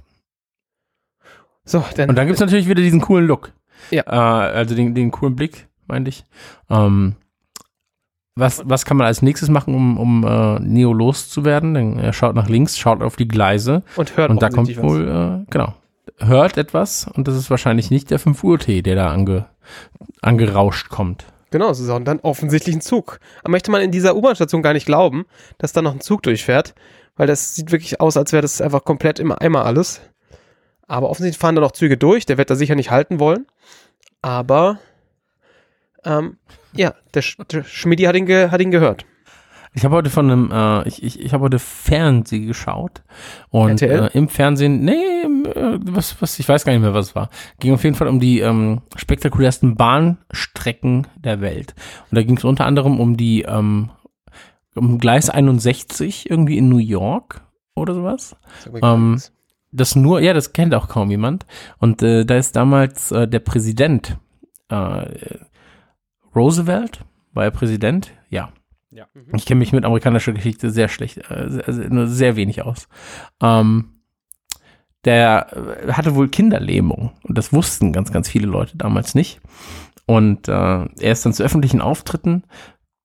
So, 1.66 1.84
dann, 1.96 2.10
Und 2.10 2.16
dann 2.16 2.28
gibt's 2.28 2.40
natürlich 2.42 2.68
wieder 2.68 2.82
diesen 2.82 3.02
coolen 3.02 3.28
Look. 3.28 3.52
Ja. 3.92 4.04
Äh, 4.08 4.56
also 4.56 4.76
den, 4.76 4.96
den 4.96 5.12
coolen 5.12 5.36
Blick, 5.36 5.68
meinte 5.88 6.10
ich. 6.10 6.24
Ähm, 6.70 7.16
was, 8.36 8.62
was 8.66 8.86
kann 8.86 8.98
man 8.98 9.06
als 9.06 9.22
nächstes 9.22 9.50
machen, 9.50 9.76
um, 9.76 9.98
um 9.98 10.24
äh, 10.26 10.60
Neo 10.60 10.94
loszuwerden? 10.94 11.74
Denn 11.74 12.00
Er 12.00 12.14
schaut 12.14 12.36
nach 12.36 12.48
links, 12.48 12.78
schaut 12.78 13.02
auf 13.02 13.18
die 13.18 13.28
Gleise 13.28 13.84
und 13.96 14.16
hört 14.18 14.30
und 14.30 14.42
da 14.42 14.50
kommt 14.50 14.76
wohl, 14.82 15.08
äh, 15.08 15.52
genau, 15.52 15.74
hört 16.20 16.58
etwas 16.58 17.08
und 17.08 17.28
das 17.28 17.36
ist 17.36 17.50
wahrscheinlich 17.50 17.92
nicht 17.92 18.10
der 18.12 18.20
5 18.20 18.44
Uhr 18.44 18.58
Tee, 18.58 18.82
der 18.82 18.96
da 18.96 19.12
ange, 19.12 19.46
angerauscht 20.22 20.90
kommt. 20.90 21.26
Genau, 21.52 21.70
es 21.72 21.80
ist 21.80 21.90
auch 21.90 22.00
dann 22.00 22.20
offensichtlich 22.20 22.76
ein 22.76 22.82
Zug. 22.82 23.20
Aber 23.42 23.52
möchte 23.52 23.72
man 23.72 23.82
in 23.82 23.92
dieser 23.92 24.16
U-Bahn-Station 24.16 24.62
gar 24.62 24.74
nicht 24.74 24.86
glauben, 24.86 25.26
dass 25.58 25.74
da 25.74 25.82
noch 25.82 25.94
ein 25.94 26.02
Zug 26.02 26.24
durchfährt, 26.24 26.76
weil 27.20 27.28
das 27.28 27.54
sieht 27.54 27.74
wirklich 27.74 28.00
aus, 28.00 28.16
als 28.16 28.32
wäre 28.32 28.42
das 28.42 28.62
einfach 28.62 28.86
komplett 28.86 29.20
im 29.20 29.34
Eimer 29.34 29.66
alles. 29.66 30.00
Aber 30.88 31.10
offensichtlich 31.10 31.38
fahren 31.38 31.54
da 31.54 31.60
noch 31.60 31.74
Züge 31.74 31.98
durch, 31.98 32.26
der 32.26 32.38
wird 32.38 32.50
da 32.50 32.56
sicher 32.56 32.76
nicht 32.76 32.92
halten 32.92 33.20
wollen. 33.20 33.46
Aber, 34.22 34.80
ähm, 36.06 36.38
ja, 36.72 36.94
der, 37.14 37.22
Sch 37.22 37.38
der 37.52 37.66
Schmidi 37.66 38.04
hat 38.04 38.16
ihn, 38.16 38.26
hat 38.30 38.62
ihn 38.62 38.72
gehört. 38.72 39.06
Ich 39.74 39.84
habe 39.84 39.96
heute 39.96 40.10
von 40.10 40.32
einem, 40.32 40.50
äh, 40.50 40.88
ich, 40.88 41.04
ich, 41.04 41.20
ich 41.20 41.34
habe 41.34 41.44
heute 41.44 41.60
Fernsehen 41.60 42.48
geschaut 42.48 43.04
und 43.50 43.82
äh, 43.82 44.08
im 44.14 44.30
Fernsehen, 44.30 44.86
nee, 44.86 44.94
äh, 44.94 45.78
was, 45.82 46.22
was, 46.22 46.40
ich 46.40 46.48
weiß 46.48 46.64
gar 46.64 46.72
nicht 46.72 46.82
mehr, 46.82 46.94
was 46.94 47.08
es 47.08 47.16
war. 47.16 47.30
Ging 47.60 47.74
auf 47.74 47.84
jeden 47.84 47.98
Fall 47.98 48.08
um 48.08 48.22
die 48.22 48.40
ähm, 48.40 48.82
spektakulärsten 48.96 49.76
Bahnstrecken 49.76 51.06
der 51.18 51.42
Welt. 51.42 51.76
Und 52.10 52.16
da 52.16 52.24
ging 52.24 52.38
es 52.38 52.46
unter 52.46 52.66
anderem 52.66 52.98
um 52.98 53.18
die, 53.18 53.42
ähm, 53.42 53.90
um 54.76 55.00
Gleis 55.00 55.30
61 55.30 56.30
irgendwie 56.30 56.58
in 56.58 56.70
New 56.70 56.78
York 56.78 57.42
oder 57.76 57.94
sowas. 57.94 58.36
Ähm. 58.82 59.20
Das 59.72 59.96
nur, 59.96 60.20
ja, 60.20 60.34
das 60.34 60.54
kennt 60.54 60.74
auch 60.74 60.88
kaum 60.88 61.12
jemand. 61.12 61.46
Und 61.78 62.02
äh, 62.02 62.26
da 62.26 62.38
ist 62.38 62.56
damals 62.56 63.12
äh, 63.12 63.28
der 63.28 63.38
Präsident 63.38 64.18
äh, 64.70 65.06
Roosevelt, 66.36 67.06
war 67.34 67.44
er 67.44 67.52
Präsident? 67.52 68.12
Ja. 68.30 68.52
Ja. 68.92 69.06
Ich 69.36 69.46
kenne 69.46 69.60
mich 69.60 69.72
mit 69.72 69.86
amerikanischer 69.86 70.34
Geschichte 70.34 70.72
sehr 70.72 70.88
schlecht, 70.88 71.20
äh, 71.30 71.50
sehr, 71.50 71.74
sehr, 71.74 71.90
nur 71.92 72.08
sehr 72.08 72.36
wenig 72.36 72.64
aus. 72.64 72.88
Ähm, 73.42 74.00
der 75.06 75.86
äh, 75.88 75.92
hatte 75.92 76.16
wohl 76.16 76.30
Kinderlähmung 76.30 77.12
und 77.24 77.38
das 77.38 77.54
wussten 77.54 77.94
ganz, 77.94 78.12
ganz 78.12 78.28
viele 78.28 78.48
Leute 78.48 78.78
damals 78.78 79.14
nicht. 79.14 79.40
Und 80.08 80.48
äh, 80.48 80.52
er 80.52 81.12
ist 81.12 81.24
dann 81.24 81.34
zu 81.34 81.44
öffentlichen 81.44 81.82
Auftritten, 81.82 82.44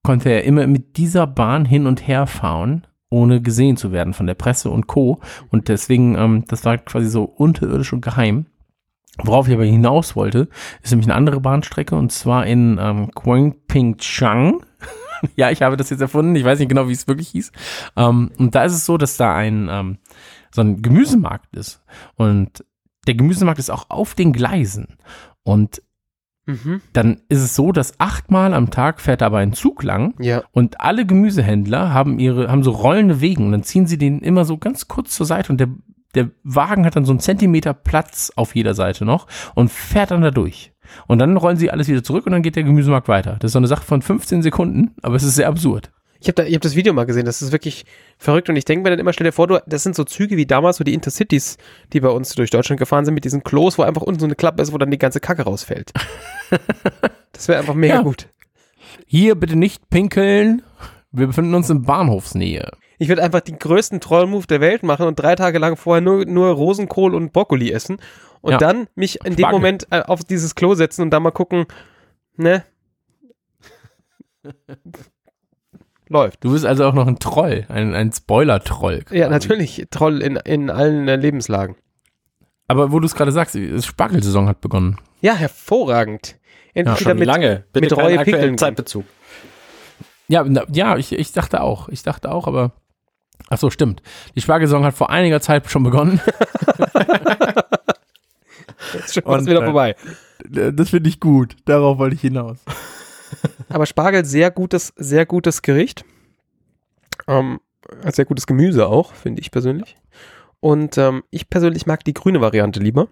konnte 0.05 0.29
er 0.29 0.45
immer 0.45 0.69
mit 0.69 0.97
dieser 0.97 1.27
Bahn 1.27 1.65
hin 1.65 1.87
und 1.87 2.07
her 2.07 2.29
fahren, 2.29 2.87
ohne 3.11 3.43
gesehen 3.43 3.77
zu 3.77 3.91
werden 3.91 4.15
von 4.15 4.27
der 4.27 4.35
Presse 4.35 4.71
und 4.71 4.87
Co. 4.87 5.21
Und 5.51 5.69
deswegen, 5.69 6.17
ähm, 6.17 6.45
das 6.47 6.65
war 6.65 6.79
quasi 6.79 7.09
so 7.09 7.25
unterirdisch 7.25 7.93
und 7.93 8.03
geheim. 8.03 8.47
Worauf 9.19 9.49
ich 9.49 9.55
aber 9.55 9.65
hinaus 9.65 10.15
wollte, 10.15 10.49
ist 10.83 10.91
nämlich 10.91 11.09
eine 11.09 11.15
andere 11.15 11.41
Bahnstrecke 11.41 11.95
und 11.97 12.13
zwar 12.13 12.47
in 12.47 12.79
ähm, 12.81 13.11
Guangpingchang. 13.15 14.65
ja, 15.37 15.51
ich 15.51 15.63
habe 15.63 15.77
das 15.77 15.91
jetzt 15.91 16.01
erfunden, 16.01 16.37
ich 16.37 16.45
weiß 16.45 16.59
nicht 16.59 16.69
genau, 16.69 16.89
wie 16.89 16.93
es 16.93 17.09
wirklich 17.09 17.29
hieß. 17.29 17.53
Ähm, 17.97 18.31
und 18.39 18.55
da 18.55 18.65
ist 18.65 18.75
es 18.75 18.85
so, 18.85 18.99
dass 18.99 19.17
da 19.17 19.35
ein 19.35 19.69
ähm, 19.71 19.99
so 20.51 20.61
ein 20.61 20.83
Gemüsemarkt 20.83 21.57
ist. 21.57 21.83
Und 22.17 22.65
der 23.07 23.15
Gemüsemarkt 23.15 23.59
ist 23.59 23.71
auch 23.71 23.91
auf 23.91 24.15
den 24.15 24.33
Gleisen. 24.33 24.99
Und 25.43 25.83
Mhm. 26.47 26.83
dann 26.93 27.21
ist 27.29 27.41
es 27.43 27.55
so, 27.55 27.73
dass 27.73 27.99
achtmal 27.99 28.53
am 28.53 28.71
Tag 28.71 29.01
fährt 29.01 29.23
aber 29.23 29.39
ein 29.39 29.53
Zug 29.55 29.83
lang 29.83 30.15
Ja. 30.21 30.43
und 30.53 30.81
alle 30.81 31.07
Gemüsehändler 31.07 31.93
haben 31.95 32.19
ihre, 32.19 32.51
haben 32.51 32.63
so 32.63 32.71
rollende 32.73 33.21
Wegen 33.21 33.47
und 33.47 33.53
dann 33.53 33.63
ziehen 33.63 33.87
sie 33.87 33.97
den 33.99 34.21
immer 34.21 34.45
so 34.45 34.59
ganz 34.59 34.87
kurz 34.89 35.15
zur 35.17 35.25
Seite 35.27 35.51
und 35.53 35.59
der, 35.59 35.69
der 36.15 36.31
Wagen 36.43 36.85
hat 36.85 36.97
dann 36.97 37.05
so 37.07 37.13
einen 37.13 37.21
Zentimeter 37.21 37.73
Platz 37.73 38.31
auf 38.37 38.55
jeder 38.55 38.75
Seite 38.75 39.05
noch 39.05 39.27
und 39.55 39.71
fährt 39.71 40.11
dann 40.11 40.21
da 40.23 40.31
durch. 40.31 40.73
Und 41.07 41.19
dann 41.19 41.37
rollen 41.39 41.57
sie 41.57 41.71
alles 41.71 41.89
wieder 41.89 42.03
zurück 42.05 42.27
und 42.27 42.33
dann 42.33 42.43
geht 42.43 42.57
der 42.57 42.63
Gemüsemarkt 42.63 43.09
weiter. 43.09 43.37
Das 43.41 43.49
ist 43.49 43.53
so 43.55 43.59
eine 43.59 43.67
Sache 43.67 43.85
von 43.85 44.03
15 44.03 44.43
Sekunden, 44.43 44.91
aber 45.03 45.17
es 45.17 45.23
ist 45.23 45.35
sehr 45.37 45.49
absurd. 45.49 45.91
Ich 46.25 46.29
habe 46.29 46.51
hab 46.51 46.61
das 46.63 46.75
Video 46.75 46.95
mal 46.95 47.05
gesehen, 47.05 47.27
das 47.27 47.43
ist 47.43 47.53
wirklich 47.53 47.85
verrückt 48.17 48.49
und 48.49 48.57
ich 48.57 48.65
denke 48.65 48.83
mir 48.85 48.91
dann 48.91 48.99
immer, 48.99 49.13
stell 49.13 49.27
dir 49.27 49.33
vor, 49.33 49.47
du, 49.47 49.63
das 49.67 49.83
sind 49.83 49.95
so 49.95 50.05
Züge 50.05 50.39
wie 50.39 50.47
damals, 50.47 50.79
so 50.79 50.85
die 50.85 50.95
Intercities, 50.95 51.59
die 51.93 52.01
bei 52.01 52.09
uns 52.09 52.35
durch 52.35 52.49
Deutschland 52.51 52.79
gefahren 52.79 53.05
sind, 53.05 53.13
mit 53.13 53.25
diesen 53.27 53.45
Klos, 53.45 53.77
wo 53.77 53.83
einfach 53.83 54.01
unten 54.01 54.21
so 54.21 54.27
eine 54.27 54.35
Klappe 54.35 54.63
ist, 54.63 54.73
wo 54.73 54.79
dann 54.79 54.91
die 54.91 54.97
ganze 54.99 55.21
Kacke 55.21 55.43
rausfällt. 55.43 55.93
das 57.33 57.49
wäre 57.49 57.59
einfach 57.61 57.75
mega 57.75 57.97
Ja. 57.97 58.03
gut. 58.03 58.29
Hier 59.07 59.35
bitte 59.35 59.55
nicht 59.57 59.91
pinkeln. 59.91 60.63
Wir 61.13 61.27
befinden 61.27 61.55
uns 61.55 61.69
in 61.69 61.83
Bahnhofsnähe. 61.83 62.71
Ich 62.99 63.09
würde 63.09 63.23
einfach 63.23 63.41
den 63.41 63.59
größten 63.59 64.01
Troll-Move 64.01 64.47
der 64.47 64.61
Welt 64.63 64.83
machen 64.83 65.07
und 65.07 65.17
drei 65.17 65.35
Tage 65.37 65.59
lang 65.59 65.77
vorher 65.77 66.01
nur, 66.01 66.25
nur 66.25 66.49
Rosenkohl 66.53 67.15
und 67.15 67.33
Brokkoli 67.35 67.71
essen 67.71 67.99
und 68.41 68.53
Ja. 68.53 68.59
dann 68.59 68.87
mich 68.95 69.19
in 69.25 69.35
dem 69.37 69.41
Spargel. 69.41 69.59
Moment 69.59 69.87
äh, 69.91 70.01
auf 70.01 70.25
dieses 70.25 70.55
Klo 70.55 70.75
setzen 70.75 71.03
und 71.03 71.11
da 71.11 71.21
mal 71.21 71.33
gucken, 71.33 71.67
ne? 72.37 72.65
Läuft. 76.15 76.45
Du 76.45 76.53
bist 76.53 76.65
also 76.65 76.85
auch 76.85 76.95
noch 76.95 77.09
ein 77.09 77.19
Troll, 77.19 77.67
ein, 77.69 77.93
ein 77.93 78.13
Spoiler-Troll. 78.13 79.05
Ja, 79.11 79.29
natürlich. 79.29 79.85
Troll 79.91 80.23
in, 80.23 80.37
in 80.37 80.71
allen 80.71 81.09
äh, 81.09 81.17
Lebenslagen. 81.17 81.75
Aber 82.69 82.93
wo 82.93 83.01
du 83.01 83.07
es 83.07 83.17
gerade 83.17 83.33
sagst, 83.33 83.57
die 83.57 83.83
Spargelsaison 83.83 84.49
hat 84.49 84.61
begonnen. 84.61 84.99
Ja, 85.21 85.35
hervorragend. 85.35 86.37
Endlich 86.73 87.01
Ja, 87.01 87.05
Schon 87.11 87.19
mit. 87.19 87.27
lange. 87.27 87.65
Bitte 87.73 87.87
mit 87.87 87.97
Reue 87.97 88.19
aktuellen 88.21 88.25
Pickeln. 88.25 88.59
Zeitbezug. 88.59 89.05
Ja, 90.29 90.45
na, 90.47 90.65
ja, 90.73 90.97
ich, 90.97 91.13
ich 91.13 91.33
dachte 91.33 91.61
auch. 91.63 91.89
Ich 91.89 92.05
dachte 92.05 92.31
auch, 92.31 92.47
aber. 92.47 92.71
Ach 93.51 93.59
so, 93.59 93.69
stimmt. 93.71 94.01
Die 94.37 94.41
Spargelsaison 94.41 94.85
hat 94.85 94.95
vor 94.95 95.11
einiger 95.11 95.41
Zeit 95.41 95.69
schon 95.69 95.83
begonnen. 95.83 96.21
Ist 99.05 99.15
schon 99.15 99.47
wieder 99.47 99.63
äh, 99.63 99.65
vorbei. 99.65 99.97
Das 100.49 100.91
finde 100.91 101.09
ich 101.09 101.19
gut. 101.19 101.57
Darauf 101.65 101.99
wollte 101.99 102.15
ich 102.15 102.21
hinaus. 102.21 102.59
Aber 103.75 103.87
Spargel, 103.87 104.25
sehr 104.25 104.53
gutes, 104.53 104.93
sehr 104.95 105.27
gutes 105.27 105.61
Gericht. 105.61 106.05
Ähm, 107.27 107.59
sehr 108.05 108.25
gutes 108.25 108.47
Gemüse 108.47 108.87
auch, 108.87 109.13
finde 109.13 109.41
ich 109.41 109.51
persönlich. 109.51 109.97
Und 110.61 110.97
ähm, 110.97 111.25
ich 111.31 111.51
persönlich 111.51 111.85
mag 111.85 112.05
die 112.05 112.15
grüne 112.15 112.41
Variante 112.41 112.79
lieber. 112.79 113.09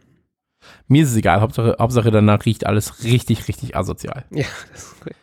Mir 0.87 1.03
ist 1.03 1.11
es 1.11 1.17
egal. 1.17 1.41
Hauptsache, 1.41 1.75
Hauptsache 1.81 2.13
danach 2.13 2.47
riecht 2.47 2.65
alles 2.65 3.03
richtig, 3.03 3.49
richtig 3.49 3.75
asozial. 3.77 4.25
Ja, 4.31 4.45
das 4.73 4.85
ist 4.85 5.01
gut. 5.03 5.15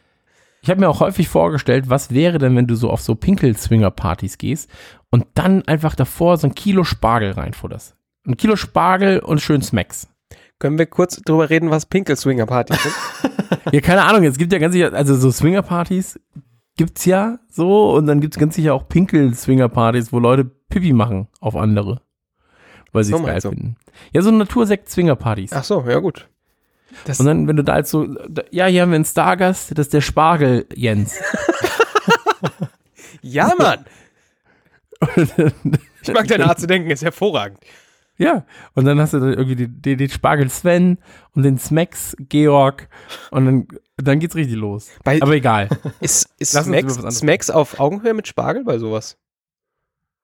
Ich 0.61 0.69
habe 0.69 0.81
mir 0.81 0.89
auch 0.89 0.99
häufig 0.99 1.29
vorgestellt, 1.29 1.89
was 1.89 2.13
wäre 2.13 2.37
denn, 2.37 2.57
wenn 2.57 2.67
du 2.67 2.75
so 2.75 2.89
auf 2.89 3.01
so 3.01 3.15
Pinkel-Swinger-Partys 3.15 4.39
gehst 4.39 4.69
und 5.09 5.25
dann 5.35 5.65
einfach 5.69 5.95
davor 5.95 6.35
so 6.35 6.47
ein 6.47 6.53
Kilo 6.53 6.83
Spargel 6.83 7.31
reinfutterst. 7.31 7.95
Ein 8.27 8.35
Kilo 8.35 8.57
Spargel 8.57 9.19
und 9.19 9.39
schön 9.39 9.61
Smacks. 9.61 10.09
Können 10.59 10.77
wir 10.77 10.85
kurz 10.85 11.15
drüber 11.21 11.49
reden, 11.49 11.69
was 11.71 11.85
Pinkel-Swinger-Partys 11.85 12.83
sind? 12.83 12.95
Ja, 13.71 13.81
keine 13.81 14.03
Ahnung, 14.03 14.23
es 14.23 14.37
gibt 14.37 14.51
ja 14.53 14.59
ganz 14.59 14.73
sicher, 14.73 14.93
also 14.93 15.15
so 15.15 15.31
Swinger-Partys 15.31 16.19
gibt's 16.77 17.05
ja 17.05 17.39
so 17.49 17.91
und 17.93 18.07
dann 18.07 18.19
gibt's 18.21 18.37
ganz 18.37 18.55
sicher 18.55 18.73
auch 18.73 18.87
Pinkel-Swinger-Partys, 18.87 20.11
wo 20.13 20.19
Leute 20.19 20.45
Pipi 20.45 20.93
machen 20.93 21.27
auf 21.39 21.55
andere. 21.55 22.01
weil 22.93 23.03
sie 23.03 23.11
So 23.11 23.17
es 23.17 23.25
geil 23.25 23.39
du? 23.41 23.49
finden. 23.49 23.75
Ja, 24.13 24.21
so 24.21 24.31
Natursekt-Zwinger-Partys. 24.31 25.51
Ach 25.53 25.63
so, 25.63 25.83
ja 25.87 25.99
gut. 25.99 26.27
Das, 27.05 27.19
Und 27.19 27.25
dann, 27.27 27.47
wenn 27.47 27.55
du 27.57 27.63
da 27.63 27.73
als 27.73 27.91
so, 27.91 28.05
da, 28.05 28.43
ja, 28.51 28.65
hier 28.67 28.81
haben 28.83 28.91
wir 28.91 28.95
einen 28.95 29.05
Stargast, 29.05 29.71
das 29.77 29.87
ist 29.87 29.93
der 29.93 30.01
Spargel 30.01 30.65
Jens. 30.75 31.15
ja, 33.21 33.51
Mann. 33.57 33.85
Ich 36.01 36.13
mag 36.13 36.27
deine 36.27 36.45
Art 36.45 36.59
zu 36.59 36.65
denken, 36.65 36.89
ist 36.91 37.03
hervorragend. 37.03 37.59
Ja, 38.19 38.45
und 38.75 38.83
dann 38.83 38.99
hast 38.99 39.13
du 39.13 39.19
dann 39.19 39.33
irgendwie 39.33 39.55
den, 39.55 39.81
den, 39.81 39.97
den 39.97 40.09
Spargel 40.09 40.49
Sven 40.49 40.97
und 41.31 41.43
den 41.43 41.57
Smacks 41.57 42.17
Georg 42.19 42.89
und 43.31 43.45
dann, 43.45 43.67
dann 43.95 44.19
geht's 44.19 44.35
richtig 44.35 44.57
los. 44.57 44.89
Bei, 45.05 45.21
Aber 45.21 45.33
egal. 45.33 45.69
ist 46.01 46.29
ist 46.37 46.51
Smacks, 46.51 46.95
Smacks 47.17 47.49
auf 47.49 47.79
Augenhöhe 47.79 48.13
mit 48.13 48.27
Spargel 48.27 48.65
bei 48.65 48.77
sowas? 48.77 49.17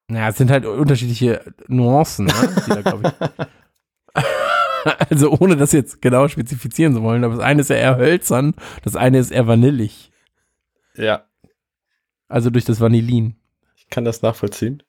Naja, 0.09 0.27
es 0.27 0.37
sind 0.37 0.51
halt 0.51 0.65
unterschiedliche 0.65 1.53
Nuancen, 1.67 2.25
ne? 2.25 2.33
die 2.67 2.83
da, 2.83 3.23
also 5.09 5.31
ohne 5.31 5.55
das 5.55 5.71
jetzt 5.71 6.01
genau 6.01 6.27
spezifizieren 6.27 6.93
zu 6.93 7.01
wollen, 7.01 7.23
aber 7.23 7.35
das 7.35 7.43
eine 7.43 7.61
ist 7.61 7.69
ja 7.69 7.77
eher 7.77 7.95
hölzern, 7.95 8.55
das 8.83 8.97
eine 8.97 9.19
ist 9.19 9.31
eher 9.31 9.47
vanillig. 9.47 10.11
Ja, 10.95 11.25
Also 12.27 12.49
durch 12.49 12.65
das 12.65 12.81
Vanillin. 12.81 13.37
ich 13.77 13.87
kann 13.89 14.03
das 14.03 14.21
nachvollziehen. 14.21 14.83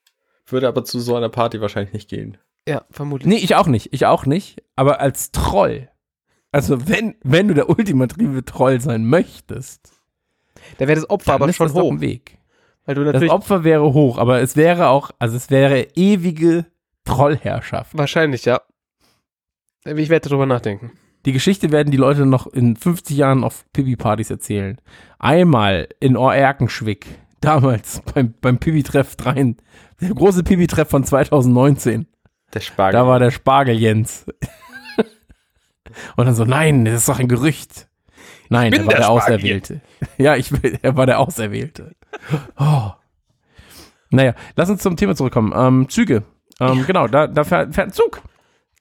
Würde 0.44 0.66
aber 0.66 0.84
zu 0.84 0.98
so 0.98 1.14
einer 1.16 1.28
Party 1.28 1.60
wahrscheinlich 1.60 1.92
nicht 1.92 2.10
gehen. 2.10 2.36
Ja, 2.68 2.84
vermutlich. 2.90 3.28
Nee, 3.28 3.36
ich 3.42 3.54
auch 3.54 3.66
nicht. 3.66 3.92
Ich 3.92 4.06
auch 4.06 4.26
nicht. 4.26 4.62
Aber 4.74 5.00
als 5.00 5.30
Troll. 5.32 5.88
Also 6.52 6.88
wenn, 6.88 7.14
wenn 7.22 7.48
du 7.48 7.54
der 7.54 7.68
ultimative 7.68 8.44
Troll 8.44 8.80
sein 8.80 9.04
möchtest, 9.06 9.92
Da 10.78 10.88
wäre 10.88 10.96
das 10.98 11.08
Opfer 11.10 11.34
aber 11.34 11.52
schon 11.52 11.68
das 11.68 11.76
hoch. 11.76 11.92
ein 11.92 12.00
Weg. 12.00 12.38
Weil 12.84 12.94
du 12.94 13.04
Das 13.04 13.12
natürlich 13.14 13.32
Opfer 13.32 13.64
wäre 13.64 13.92
hoch, 13.92 14.18
aber 14.18 14.40
es 14.40 14.56
wäre 14.56 14.88
auch, 14.88 15.10
also 15.18 15.36
es 15.36 15.50
wäre 15.50 15.82
ewige 15.96 16.66
Trollherrschaft. 17.04 17.96
wahrscheinlich, 17.96 18.44
ja. 18.44 18.60
Ich 19.84 20.08
werde 20.08 20.28
darüber 20.28 20.46
nachdenken. 20.46 20.92
Die 21.24 21.32
Geschichte 21.32 21.72
werden 21.72 21.90
die 21.90 21.96
Leute 21.96 22.26
noch 22.26 22.46
in 22.46 22.76
50 22.76 23.16
Jahren 23.16 23.44
auf 23.44 23.64
Pipi-Partys 23.72 24.30
erzählen. 24.30 24.80
Einmal 25.18 25.88
in 26.00 26.16
Oerkenschwick, 26.16 27.06
damals 27.40 28.00
beim, 28.14 28.34
beim 28.40 28.58
Pipi-Treff 28.58 29.16
3, 29.16 29.56
der 30.00 30.14
große 30.14 30.42
Pipi-Treff 30.44 30.88
von 30.88 31.04
2019. 31.04 32.06
Der 32.54 32.60
Spargel. 32.60 32.98
Da 33.00 33.06
war 33.06 33.18
der 33.18 33.30
Spargel 33.30 33.74
Jens. 33.76 34.26
Und 36.16 36.26
dann 36.26 36.34
so, 36.34 36.44
nein, 36.44 36.84
das 36.84 36.94
ist 36.94 37.08
doch 37.08 37.18
ein 37.18 37.28
Gerücht. 37.28 37.88
Nein, 38.48 38.72
er 38.72 38.80
war 38.80 38.88
der 38.88 38.96
der, 38.98 39.10
Auserwählte. 39.10 39.80
Ja, 40.18 40.36
ich 40.36 40.50
will, 40.52 40.78
er 40.82 40.96
war 40.96 41.06
der 41.06 41.20
Auserwählte. 41.20 41.94
Oh. 42.58 42.90
Naja, 44.10 44.34
lass 44.56 44.70
uns 44.70 44.82
zum 44.82 44.96
Thema 44.96 45.14
zurückkommen. 45.16 45.52
Ähm, 45.54 45.88
Züge. 45.88 46.22
Ähm, 46.60 46.84
Genau, 46.86 47.08
da, 47.08 47.26
da 47.26 47.44
fährt, 47.44 47.74
fährt 47.74 47.88
ein 47.88 47.92
Zug. 47.92 48.22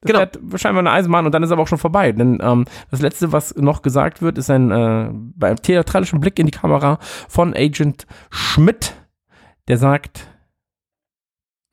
Das 0.01 0.12
Genau. 0.12 0.19
fährt 0.19 0.39
wahrscheinlich 0.41 0.80
eine 0.80 0.91
Eisenbahn 0.91 1.25
und 1.25 1.32
dann 1.32 1.41
ist 1.43 1.51
aber 1.51 1.63
auch 1.63 1.67
schon 1.67 1.78
vorbei. 1.80 2.12
Denn 2.12 2.39
ähm, 2.41 2.65
das 2.91 3.01
letzte, 3.01 3.32
was 3.32 3.56
noch 3.56 3.82
gesagt 3.82 4.21
wird, 4.21 4.38
ist 4.38 4.49
ein 4.51 4.71
äh, 4.71 5.10
beim 5.12 5.56
theatralischen 5.58 6.19
Blick 6.19 6.38
in 6.38 6.45
die 6.45 6.51
Kamera 6.51 6.99
von 7.28 7.56
Agent 7.56 8.06
Schmidt, 8.30 8.93
der 9.67 9.78
sagt, 9.78 10.28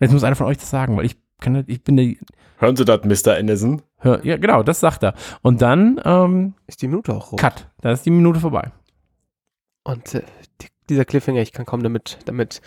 jetzt 0.00 0.12
muss 0.12 0.24
einer 0.24 0.36
von 0.36 0.46
euch 0.46 0.58
das 0.58 0.70
sagen, 0.70 0.96
weil 0.96 1.04
ich 1.04 1.16
kann, 1.42 1.64
ich 1.66 1.82
bin 1.82 1.96
der, 1.96 2.14
Hören 2.58 2.76
Sie 2.76 2.84
das, 2.84 3.02
Mr. 3.04 3.36
Anderson? 3.36 3.82
Hör, 3.98 4.24
ja, 4.24 4.36
genau, 4.36 4.62
das 4.62 4.78
sagt 4.78 5.02
er. 5.02 5.14
Und 5.42 5.62
dann, 5.62 6.00
ähm, 6.04 6.54
Ist 6.68 6.80
die 6.80 6.88
Minute 6.88 7.12
auch 7.12 7.32
rum. 7.32 7.38
Cut. 7.38 7.68
Da 7.80 7.90
ist 7.90 8.06
die 8.06 8.10
Minute 8.10 8.38
vorbei. 8.38 8.70
Und 9.82 10.14
äh, 10.14 10.22
die, 10.60 10.68
dieser 10.88 11.04
Cliffhanger, 11.04 11.40
ich 11.40 11.52
kann 11.52 11.66
kaum 11.66 11.82
damit, 11.82 12.18
damit 12.26 12.60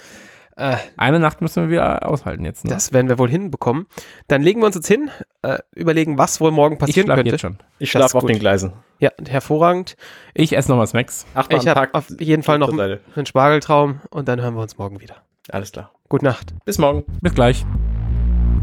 äh, 0.58 0.78
Eine 0.98 1.20
Nacht 1.20 1.42
müssen 1.42 1.64
wir 1.64 1.70
wieder 1.70 2.08
aushalten 2.08 2.46
jetzt. 2.46 2.66
Ne? 2.66 2.72
das 2.72 2.94
werden 2.94 3.10
wir 3.10 3.18
wohl 3.20 3.30
hinbekommen. 3.30 3.88
Dann 4.28 4.42
legen 4.42 4.62
wir 4.62 4.68
uns 4.68 4.76
jetzt 4.76 4.88
hin, 4.88 5.10
äh, 5.42 5.60
überlegen, 5.74 6.18
was 6.18 6.40
wohl 6.40 6.52
morgen 6.52 6.76
ich 6.76 6.80
passieren 6.80 7.08
schlafe 7.08 7.20
könnte. 7.20 7.32
jetzt 7.32 7.42
schon. 7.42 7.58
Ich 7.80 7.92
schlafe 7.92 8.16
auf 8.16 8.22
gut. 8.22 8.30
den 8.30 8.40
Gleisen. 8.40 8.74
Ja, 9.00 9.12
hervorragend. 9.28 9.96
Ich 10.34 10.56
esse 10.56 10.70
nochmal 10.70 10.88
Smacks. 10.88 11.26
Achtmal 11.34 11.62
Ich 11.62 11.68
habe 11.68 11.90
auf 11.94 12.10
jeden 12.20 12.44
Fall 12.44 12.60
noch 12.60 12.78
einen 12.78 13.26
Spargeltraum 13.26 14.02
und 14.10 14.28
dann 14.28 14.42
hören 14.42 14.56
wir 14.56 14.62
uns 14.62 14.78
morgen 14.78 15.02
wieder. 15.02 15.16
Alles 15.50 15.72
klar. 15.72 15.92
Gute 16.08 16.26
Nacht. 16.26 16.54
Bis 16.66 16.78
morgen. 16.78 17.04
Bis 17.22 17.34
gleich. 17.34 17.66